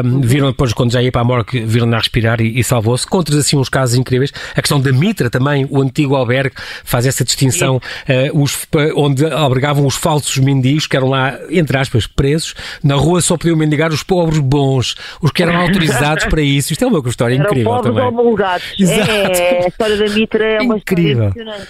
Um, 0.04 0.20
viram 0.20 0.48
depois, 0.48 0.72
quando 0.72 0.92
já 0.92 1.02
ia 1.02 1.12
para 1.12 1.20
a 1.20 1.24
morgue, 1.24 1.60
viram-na 1.60 1.96
a 1.96 2.00
respirar 2.00 2.40
e, 2.40 2.58
e 2.58 2.64
salvou-se. 2.64 3.06
Contas 3.06 3.36
assim 3.36 3.56
uns 3.56 3.68
casos 3.68 3.96
incríveis. 3.96 4.32
A 4.54 4.60
questão 4.60 4.80
da 4.80 4.92
Mitra 4.92 5.30
também, 5.30 5.66
o 5.70 5.80
antigo 5.80 6.14
albergue 6.14 6.54
faz 6.84 7.06
essa 7.06 7.24
distinção, 7.24 7.76
uh, 7.76 8.42
os, 8.42 8.66
onde 8.96 9.24
albergavam 9.26 9.86
os 9.86 9.96
falsos 9.96 10.36
mendigos, 10.38 10.86
que 10.86 10.96
eram 10.96 11.08
lá, 11.08 11.38
entre 11.50 11.76
aspas, 11.78 12.06
presos. 12.06 12.54
Na 12.82 12.94
rua 12.94 13.20
só 13.20 13.36
podiam 13.36 13.56
mendigar 13.56 13.90
os 13.90 14.02
pobres 14.02 14.38
bons, 14.38 14.94
os 15.20 15.30
que 15.30 15.42
eram 15.42 15.56
autorizados 15.56 16.24
para 16.26 16.42
isso. 16.42 16.72
Isto 16.72 16.84
é 16.84 16.86
uma 16.86 17.08
história 17.08 17.34
eram 17.34 17.44
incrível 17.44 17.72
pobres 17.72 17.94
também. 17.94 18.08
homologados. 18.08 18.64
É, 18.80 19.64
a 19.64 19.68
história 19.68 19.96
da 19.96 20.08
Mitra 20.08 20.44
é 20.44 20.60
uma 20.60 20.76
incrível. 20.76 21.28
história 21.28 21.42
impressionante. 21.42 21.68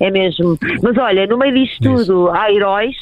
É 0.00 0.10
mesmo. 0.10 0.58
Mas 0.82 0.96
olha, 0.96 1.26
no 1.26 1.36
meio 1.38 1.54
disto 1.54 1.82
tudo, 1.82 2.30
há 2.30 2.52
heróis 2.52 2.94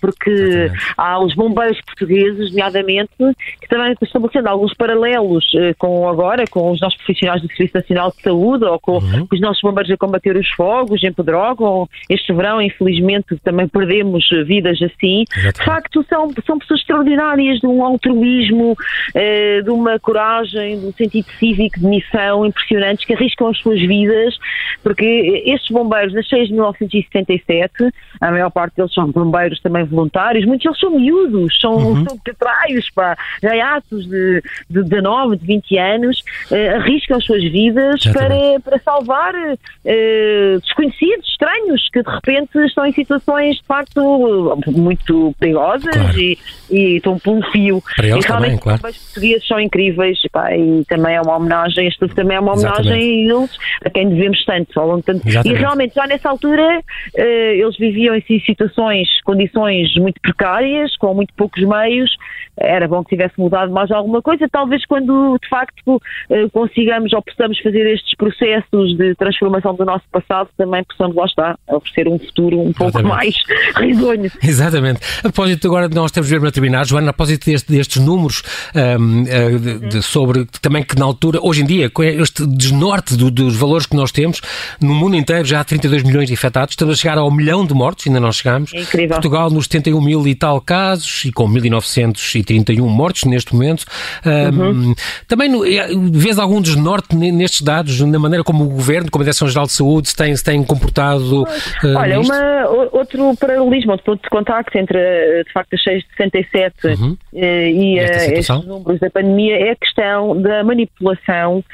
porque 0.00 0.30
Exatamente. 0.30 0.94
há 0.96 1.18
os 1.20 1.34
bombeiros 1.34 1.80
portugueses, 1.82 2.50
nomeadamente, 2.50 3.12
que 3.60 3.68
também 3.68 3.92
estão 3.92 4.06
estabelecendo 4.06 4.48
alguns 4.48 4.74
paralelos 4.74 5.44
uh, 5.54 5.74
com 5.78 6.08
agora, 6.08 6.44
com 6.50 6.70
os 6.70 6.80
nossos 6.80 6.96
profissionais 6.98 7.40
do 7.40 7.48
Serviço 7.48 7.76
Nacional 7.76 8.12
de 8.16 8.22
Saúde 8.22 8.64
ou 8.64 8.78
com 8.80 8.98
uhum. 8.98 9.26
os 9.30 9.40
nossos 9.40 9.62
bombeiros 9.62 9.90
a 9.90 9.96
combater 9.96 10.36
os 10.36 10.48
fogos 10.50 11.02
em 11.02 11.12
Pedrógão. 11.12 11.88
Este 12.08 12.32
verão, 12.32 12.60
infelizmente, 12.60 13.36
também 13.42 13.68
perdemos 13.68 14.28
vidas 14.46 14.80
assim. 14.82 15.24
Exatamente. 15.30 15.58
De 15.58 15.64
facto, 15.64 16.06
são, 16.08 16.30
são 16.44 16.58
pessoas 16.58 16.80
extraordinárias 16.80 17.60
de 17.60 17.66
um 17.66 17.84
altruísmo, 17.84 18.76
de 19.14 19.70
uma 19.70 19.98
coragem, 19.98 20.80
de 20.80 20.86
um 20.86 20.92
sentido 20.92 21.26
cívico, 21.38 21.78
de 21.78 21.86
missão 21.86 22.44
impressionantes 22.44 23.04
que 23.04 23.14
arriscam 23.14 23.48
as 23.48 23.58
suas 23.58 23.80
vidas, 23.80 24.36
porque 24.82 25.42
estes 25.46 25.70
bombeiros 25.70 26.12
nasceram 26.12 26.44
em 26.44 26.52
1977, 26.52 27.72
a 28.20 28.30
maior 28.30 28.50
parte 28.50 28.76
deles 28.76 28.92
são 28.92 29.10
bombeiros 29.10 29.43
também 29.60 29.84
voluntários, 29.84 30.44
muitos 30.44 30.64
deles 30.64 30.80
são 30.80 30.90
miúdos, 30.90 31.60
são, 31.60 31.74
uhum. 31.74 32.04
são 32.04 32.18
petraios, 32.18 32.90
pá, 32.90 33.16
gaiatos 33.42 34.06
de, 34.06 34.42
de 34.68 34.82
19, 34.82 35.36
de 35.36 35.46
20 35.46 35.78
anos, 35.78 36.22
uh, 36.50 36.76
arriscam 36.76 37.16
as 37.16 37.24
suas 37.24 37.42
vidas 37.42 38.02
para, 38.12 38.60
para 38.64 38.78
salvar 38.80 39.34
uh, 39.34 40.60
desconhecidos, 40.60 41.28
estranhos, 41.28 41.88
que 41.92 42.02
de 42.02 42.10
repente 42.10 42.58
estão 42.66 42.86
em 42.86 42.92
situações 42.92 43.56
de 43.56 43.64
facto 43.64 44.58
muito 44.66 45.34
perigosas 45.38 45.94
claro. 45.94 46.18
e, 46.18 46.38
e 46.70 46.96
estão 46.96 47.18
por 47.18 47.34
um 47.34 47.42
fio. 47.50 47.82
Para 47.96 48.08
eles 48.08 48.24
e 48.24 48.28
realmente 48.28 48.60
também, 48.60 48.78
claro. 48.78 48.94
os 48.94 48.98
portugueses 48.98 49.46
são 49.46 49.60
incríveis 49.60 50.18
pá, 50.32 50.54
e 50.56 50.84
também 50.86 51.14
é 51.14 51.20
uma 51.20 51.36
homenagem, 51.36 51.86
este 51.86 52.08
também 52.08 52.36
é 52.36 52.40
uma 52.40 52.52
homenagem 52.52 52.80
Exatamente. 52.80 53.32
a 53.32 53.38
eles, 53.38 53.58
a 53.84 53.90
quem 53.90 54.08
devemos 54.08 54.44
tanto, 54.44 54.80
ao 54.80 54.86
longo 54.86 55.02
tanto. 55.02 55.22
E 55.26 55.54
realmente 55.54 55.94
já 55.94 56.06
nessa 56.06 56.28
altura 56.28 56.80
uh, 56.80 57.20
eles 57.20 57.76
viviam 57.76 58.14
em 58.14 58.22
situações, 58.40 59.08
condições 59.34 59.92
muito 59.96 60.20
precárias, 60.20 60.96
com 60.96 61.12
muito 61.12 61.34
poucos 61.34 61.62
meios, 61.64 62.10
era 62.56 62.86
bom 62.86 63.02
que 63.02 63.16
tivesse 63.16 63.34
mudado 63.36 63.72
mais 63.72 63.90
alguma 63.90 64.22
coisa, 64.22 64.48
talvez 64.50 64.86
quando 64.86 65.36
de 65.42 65.48
facto 65.48 65.96
uh, 65.96 66.50
consigamos 66.52 67.12
ou 67.12 67.20
possamos 67.20 67.58
fazer 67.60 67.84
estes 67.92 68.14
processos 68.16 68.96
de 68.96 69.14
transformação 69.16 69.74
do 69.74 69.84
nosso 69.84 70.04
passado, 70.10 70.48
também 70.56 70.84
possamos 70.84 71.16
lá 71.16 71.24
estar, 71.24 71.58
oferecer 71.68 72.08
um 72.08 72.18
futuro 72.18 72.60
um 72.60 72.72
pouco 72.72 73.02
mais 73.02 73.34
risonho. 73.76 74.30
Exatamente. 74.42 75.00
A 75.18 75.22
propósito, 75.22 75.66
agora 75.66 75.88
nós 75.88 76.12
temos 76.12 76.30
mesmo 76.30 76.46
a 76.46 76.52
terminar, 76.52 76.86
Joana, 76.86 77.10
a 77.10 77.12
propósito 77.12 77.46
deste, 77.46 77.72
destes 77.72 78.00
números 78.00 78.42
um, 78.74 79.22
uh, 79.22 79.26
eh, 79.28 79.58
de, 79.58 79.78
de, 79.88 80.02
sobre 80.02 80.46
também 80.62 80.84
que 80.84 80.96
na 80.96 81.04
altura, 81.04 81.40
hoje 81.42 81.62
em 81.62 81.66
dia, 81.66 81.90
este 82.20 82.46
desnorte 82.46 83.16
do, 83.16 83.30
dos 83.30 83.56
valores 83.56 83.86
que 83.86 83.96
nós 83.96 84.12
temos, 84.12 84.40
no 84.80 84.94
mundo 84.94 85.16
inteiro 85.16 85.44
já 85.44 85.60
há 85.60 85.64
32 85.64 86.04
milhões 86.04 86.28
de 86.28 86.34
infectados, 86.34 86.72
estamos 86.72 86.94
a 86.94 87.00
chegar 87.00 87.18
ao 87.18 87.30
milhão 87.30 87.66
de 87.66 87.74
mortos, 87.74 88.06
ainda 88.06 88.20
não 88.20 88.30
chegamos. 88.30 88.72
É 88.72 88.80
incrível. 88.80 89.16
Portugal 89.24 89.48
nos 89.48 89.64
71 89.64 90.00
mil 90.02 90.26
e 90.26 90.34
tal 90.34 90.60
casos 90.60 91.24
e 91.24 91.32
com 91.32 91.48
1931 91.48 92.86
mortos 92.86 93.24
neste 93.24 93.54
momento. 93.54 93.84
Uhum. 94.24 94.94
também 95.26 95.50
eh, 95.74 95.88
vês 96.12 96.38
algum 96.38 96.60
desnorte 96.60 97.16
nestes 97.16 97.62
dados, 97.62 97.98
na 98.00 98.18
maneira 98.18 98.44
como 98.44 98.64
o 98.64 98.68
Governo, 98.68 99.10
como 99.10 99.22
a 99.22 99.24
Direção-Geral 99.24 99.66
de 99.66 99.72
Saúde, 99.72 100.10
se 100.10 100.16
tem, 100.16 100.36
se 100.36 100.44
tem 100.44 100.62
comportado? 100.62 101.42
Uh, 101.42 101.96
Olha, 101.96 102.20
uma, 102.20 102.66
outro 102.92 103.34
paralelismo, 103.38 103.92
outro 103.92 104.04
ponto 104.04 104.22
de 104.22 104.28
contacto 104.28 104.76
entre, 104.76 104.98
de 105.44 105.52
facto, 105.52 105.74
as 105.74 105.82
6 105.82 106.02
de 106.02 106.08
67 106.16 106.86
uhum. 106.86 107.16
e 107.32 107.98
estes 107.98 108.48
números 108.66 109.00
da 109.00 109.08
pandemia 109.08 109.56
é 109.56 109.70
a 109.70 109.76
questão 109.76 110.40
da 110.40 110.62
manipulação 110.62 111.64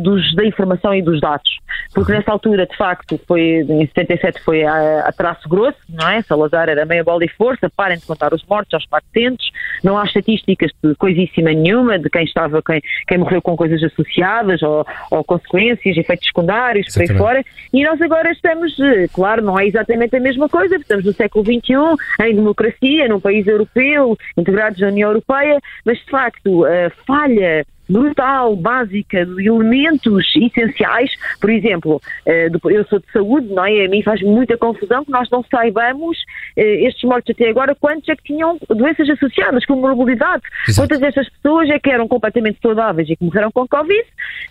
dos, 0.00 0.34
da 0.34 0.44
informação 0.44 0.94
e 0.94 1.02
dos 1.02 1.20
dados. 1.20 1.58
Porque 1.94 2.12
nessa 2.12 2.32
altura, 2.32 2.66
de 2.66 2.76
facto, 2.76 3.20
foi, 3.26 3.64
em 3.68 3.86
77 3.86 4.40
foi 4.42 4.64
a, 4.64 5.00
a 5.06 5.12
traço 5.12 5.48
grosso, 5.48 5.78
não 5.88 6.08
é? 6.08 6.22
Salazar 6.22 6.68
era 6.68 6.84
meia 6.88 7.04
bola 7.04 7.24
e 7.24 7.28
força, 7.28 7.70
parem 7.70 7.98
de 7.98 8.06
contar 8.06 8.34
os 8.34 8.44
mortos 8.44 8.74
aos 8.74 8.86
400, 8.86 9.50
não 9.84 9.98
há 9.98 10.04
estatísticas 10.04 10.70
de 10.82 10.94
coisíssima 10.96 11.52
nenhuma, 11.52 11.98
de 11.98 12.10
quem 12.10 12.24
estava, 12.24 12.62
quem, 12.62 12.80
quem 13.06 13.18
morreu 13.18 13.40
com 13.40 13.56
coisas 13.56 13.82
associadas 13.82 14.62
ou, 14.62 14.86
ou 15.10 15.22
consequências, 15.24 15.96
efeitos 15.96 16.26
secundários, 16.26 16.92
por 16.92 17.02
aí 17.02 17.08
fora, 17.08 17.44
e 17.72 17.84
nós 17.84 18.00
agora 18.00 18.30
estamos, 18.32 18.78
eh, 18.80 19.06
claro, 19.12 19.42
não 19.42 19.58
é 19.58 19.66
exatamente 19.66 20.16
a 20.16 20.20
mesma 20.20 20.48
coisa, 20.48 20.76
estamos 20.76 21.04
no 21.04 21.12
século 21.12 21.44
XXI, 21.44 22.26
em 22.26 22.34
democracia, 22.34 23.08
num 23.08 23.20
país 23.20 23.46
europeu, 23.46 24.16
integrados 24.36 24.80
na 24.80 24.88
União 24.88 25.10
Europeia, 25.10 25.60
mas 25.84 25.98
de 25.98 26.10
facto 26.10 26.64
a 26.64 26.90
falha 27.06 27.64
brutal, 27.88 28.56
básica, 28.56 29.24
de 29.24 29.46
elementos 29.46 30.24
essenciais. 30.36 31.10
Por 31.40 31.50
exemplo, 31.50 32.00
eh, 32.26 32.48
eu 32.64 32.84
sou 32.86 32.98
de 32.98 33.10
saúde, 33.12 33.48
não 33.48 33.64
é? 33.64 33.86
A 33.86 33.88
mim 33.88 34.02
faz 34.02 34.20
muita 34.22 34.56
confusão 34.56 35.04
que 35.04 35.10
nós 35.10 35.28
não 35.30 35.44
saibamos 35.50 36.18
eh, 36.56 36.86
estes 36.86 37.04
mortos 37.04 37.34
até 37.34 37.48
agora 37.48 37.74
quantos 37.74 38.08
é 38.08 38.16
que 38.16 38.24
tinham 38.24 38.58
doenças 38.68 39.08
associadas 39.08 39.64
com 39.64 39.76
morbilidade. 39.76 40.42
Quantas 40.74 41.00
destas 41.00 41.28
pessoas 41.30 41.70
é 41.70 41.78
que 41.78 41.90
eram 41.90 42.06
completamente 42.06 42.58
saudáveis 42.60 43.08
e 43.08 43.16
que 43.16 43.24
morreram 43.24 43.50
com 43.50 43.66
Covid, 43.66 44.04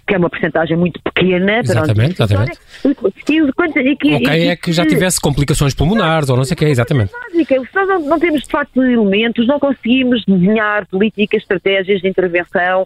que 0.08 0.16
é 0.16 0.18
uma 0.18 0.30
porcentagem 0.30 0.78
muito 0.78 1.02
pequena. 1.02 1.60
Exatamente, 1.60 2.14
exatamente. 2.14 2.60
E, 2.84 2.90
e, 2.90 3.92
e, 3.92 3.96
que, 3.96 4.16
ok, 4.16 4.48
é 4.48 4.56
que 4.56 4.72
já 4.72 4.86
tivesse 4.86 5.20
complicações 5.20 5.74
pulmonares 5.74 6.30
ou 6.30 6.38
não 6.38 6.44
sei 6.44 6.56
o 6.56 6.58
que, 6.58 6.66
exatamente. 6.66 7.12
Básica. 7.12 7.56
Se 7.62 7.76
nós 7.76 7.88
não, 7.88 8.00
não 8.02 8.20
temos 8.20 8.44
de 8.44 8.50
facto 8.50 8.84
elementos, 8.84 9.46
não 9.48 9.60
conseguimos 9.60 10.24
desenhar 10.26 10.86
políticas, 10.88 11.42
estratégias 11.42 12.02
de 12.02 12.08
intervenção, 12.08 12.86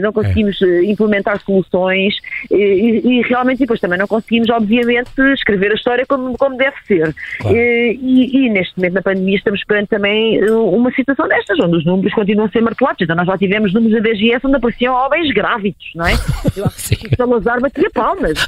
não 0.00 0.12
conseguimos 0.12 0.60
é. 0.62 0.84
implementar 0.84 1.40
soluções 1.40 2.14
e, 2.50 3.00
e, 3.04 3.22
realmente 3.22 3.58
depois 3.58 3.80
também 3.80 3.98
não 3.98 4.06
conseguimos, 4.06 4.48
obviamente, 4.50 5.10
escrever 5.34 5.72
a 5.72 5.74
história 5.74 6.04
como, 6.06 6.36
como 6.36 6.56
deve 6.56 6.76
ser. 6.86 7.14
Claro. 7.38 7.56
E, 7.56 8.46
e, 8.46 8.50
neste 8.50 8.76
momento, 8.76 8.94
na 8.94 9.02
pandemia, 9.02 9.36
estamos 9.36 9.64
perante 9.64 9.88
também 9.88 10.38
eh, 10.38 10.50
uma 10.50 10.90
situação 10.92 11.28
destas, 11.28 11.58
onde 11.60 11.76
os 11.76 11.84
números 11.84 12.12
continuam 12.14 12.46
a 12.46 12.50
ser 12.50 12.60
martelados. 12.60 13.00
Então, 13.02 13.16
nós 13.16 13.26
já 13.26 13.38
tivemos 13.38 13.72
números 13.72 14.02
da 14.02 14.10
DGS 14.10 14.46
onde 14.46 14.56
apareciam 14.56 14.94
homens 14.94 15.32
grávidos, 15.32 15.90
não 15.94 16.06
é? 16.06 16.12
Eu 16.56 16.66
acho 16.66 16.90
que 16.90 17.16
Salazar 17.16 17.60
batia 17.60 17.90
palmas. 17.90 18.32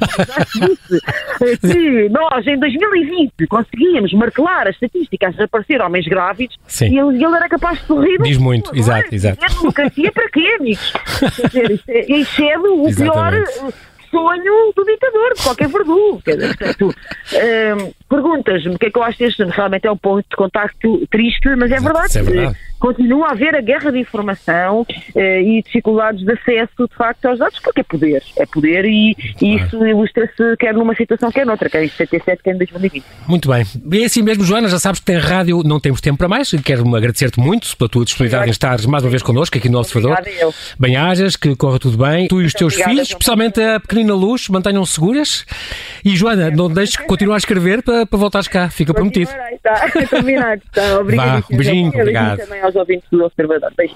disse 1.41 1.73
que 1.73 2.09
nós, 2.09 2.45
em 2.47 2.57
2020, 2.59 3.47
conseguíamos 3.47 4.13
martelar 4.13 4.67
as 4.67 4.75
estatísticas 4.75 5.35
de 5.35 5.43
aparecer 5.43 5.81
homens 5.81 6.07
grávidos 6.07 6.57
Sim. 6.67 6.93
e 6.93 6.99
ele, 6.99 7.23
ele, 7.23 7.35
era 7.35 7.49
capaz 7.49 7.79
de 7.79 7.85
sorrir. 7.85 8.21
Diz 8.21 8.37
muito, 8.37 8.75
exato, 8.75 9.13
exato. 9.13 9.43
É 9.43 9.47
democracia 9.47 10.11
para 10.11 10.29
quê, 10.29 10.57
amigos? 10.59 10.93
Quer 11.51 11.67
dizer, 11.67 12.09
isto 12.09 12.41
é, 12.41 12.49
é 12.49 12.59
o 12.59 12.87
Exatamente. 12.87 13.51
pior 13.53 13.73
sonho 14.11 14.73
do 14.75 14.85
ditador, 14.85 15.33
de 15.35 15.43
qualquer 15.43 15.67
verdugo. 15.67 16.21
Quer 16.23 16.35
dizer, 16.35 16.57
portanto, 16.57 16.95
hum, 17.33 17.93
perguntas-me 18.09 18.75
o 18.75 18.79
que 18.79 18.87
é 18.87 18.91
que 18.91 18.97
eu 18.97 19.03
acho 19.03 19.17
deste 19.17 19.43
realmente 19.43 19.87
é 19.87 19.91
um 19.91 19.97
ponto 19.97 20.25
de 20.29 20.35
contacto 20.35 21.07
triste, 21.09 21.55
mas 21.55 21.71
é 21.71 21.79
verdade. 21.79 22.17
É 22.17 22.21
verdade. 22.21 22.57
Continua 22.79 23.29
a 23.29 23.31
haver 23.31 23.55
a 23.55 23.61
guerra 23.61 23.91
de 23.91 23.99
informação 23.99 24.85
eh, 25.15 25.41
e 25.41 25.63
dificuldades 25.63 26.23
de 26.23 26.31
acesso, 26.31 26.87
de 26.89 26.95
facto, 26.95 27.25
aos 27.25 27.39
dados, 27.39 27.59
porque 27.59 27.81
é 27.81 27.83
poder. 27.83 28.21
É 28.37 28.45
poder 28.45 28.85
e, 28.85 29.15
claro. 29.15 29.35
e 29.41 29.55
isso 29.55 29.85
ilustra-se 29.85 30.57
quer 30.59 30.73
numa 30.73 30.93
situação, 30.93 31.31
quer 31.31 31.45
noutra, 31.45 31.69
quer 31.69 31.83
em 31.83 31.87
77, 31.87 32.43
quer 32.43 32.53
em 32.53 32.57
2020. 32.57 33.03
Muito 33.27 33.49
bem. 33.49 33.65
E 33.91 34.03
é 34.03 34.05
assim 34.05 34.21
mesmo, 34.21 34.43
Joana, 34.43 34.67
já 34.67 34.77
sabes 34.77 34.99
que 34.99 35.05
tem 35.05 35.17
rádio, 35.17 35.63
não 35.63 35.79
temos 35.79 36.01
tempo 36.01 36.17
para 36.17 36.27
mais. 36.27 36.51
Quero 36.63 36.95
agradecer-te 36.95 37.39
muito 37.39 37.75
pela 37.77 37.89
tua 37.89 38.05
disponibilidade 38.05 38.49
em 38.49 38.51
estar 38.51 38.87
mais 38.87 39.03
uma 39.03 39.09
vez 39.09 39.23
connosco 39.23 39.57
aqui 39.57 39.69
no 39.69 39.79
Observador. 39.79 40.17
Bem-ajas, 40.77 41.35
que 41.35 41.55
corra 41.55 41.79
tudo 41.79 41.97
bem. 41.97 42.27
Tu 42.27 42.41
e 42.41 42.45
os 42.45 42.53
teus 42.53 42.73
Obrigada, 42.73 42.91
filhos, 42.91 43.07
especialmente 43.09 43.61
a 43.61 43.79
pequenina 43.79 44.13
Luz, 44.13 44.49
mantenham-se 44.49 44.93
seguras. 44.93 45.45
E, 46.03 46.15
Joana, 46.15 46.51
não 46.51 46.69
deixes 46.69 46.97
continuar 46.97 47.35
a 47.35 47.37
escrever 47.37 47.81
para, 47.81 47.94
para 48.05 48.17
voltares 48.17 48.47
cá. 48.47 48.69
Fica 48.69 48.93
prometido. 48.93 49.29
Está, 49.51 49.91
combinado. 50.09 50.61
Está. 50.65 50.99
Obrigado. 50.99 51.45
Um 51.51 51.57
beijinho, 51.57 51.89
obrigado. 51.89 52.39
também 52.39 52.61
aos 52.61 52.75
ouvintes 52.75 53.07
do 53.11 53.23
Observador. 53.23 53.71
Beijo. 53.77 53.95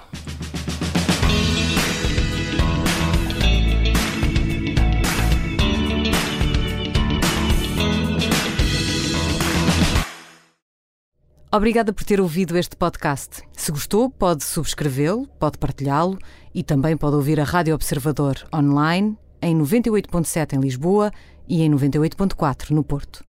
Obrigada 11.52 11.92
por 11.92 12.04
ter 12.04 12.22
ouvido 12.22 12.56
este 12.56 12.76
podcast. 12.76 13.42
Se 13.54 13.72
gostou, 13.72 14.08
pode 14.08 14.44
subscrevê-lo, 14.44 15.26
pode 15.40 15.58
partilhá-lo 15.58 16.20
e 16.54 16.62
também 16.62 16.96
pode 16.96 17.16
ouvir 17.16 17.40
a 17.40 17.44
Rádio 17.44 17.74
Observador 17.74 18.36
online 18.54 19.18
em 19.42 19.58
98.7 19.58 20.54
em 20.54 20.60
Lisboa 20.60 21.12
e 21.48 21.64
em 21.64 21.72
98.4 21.72 22.70
no 22.70 22.84
Porto. 22.84 23.26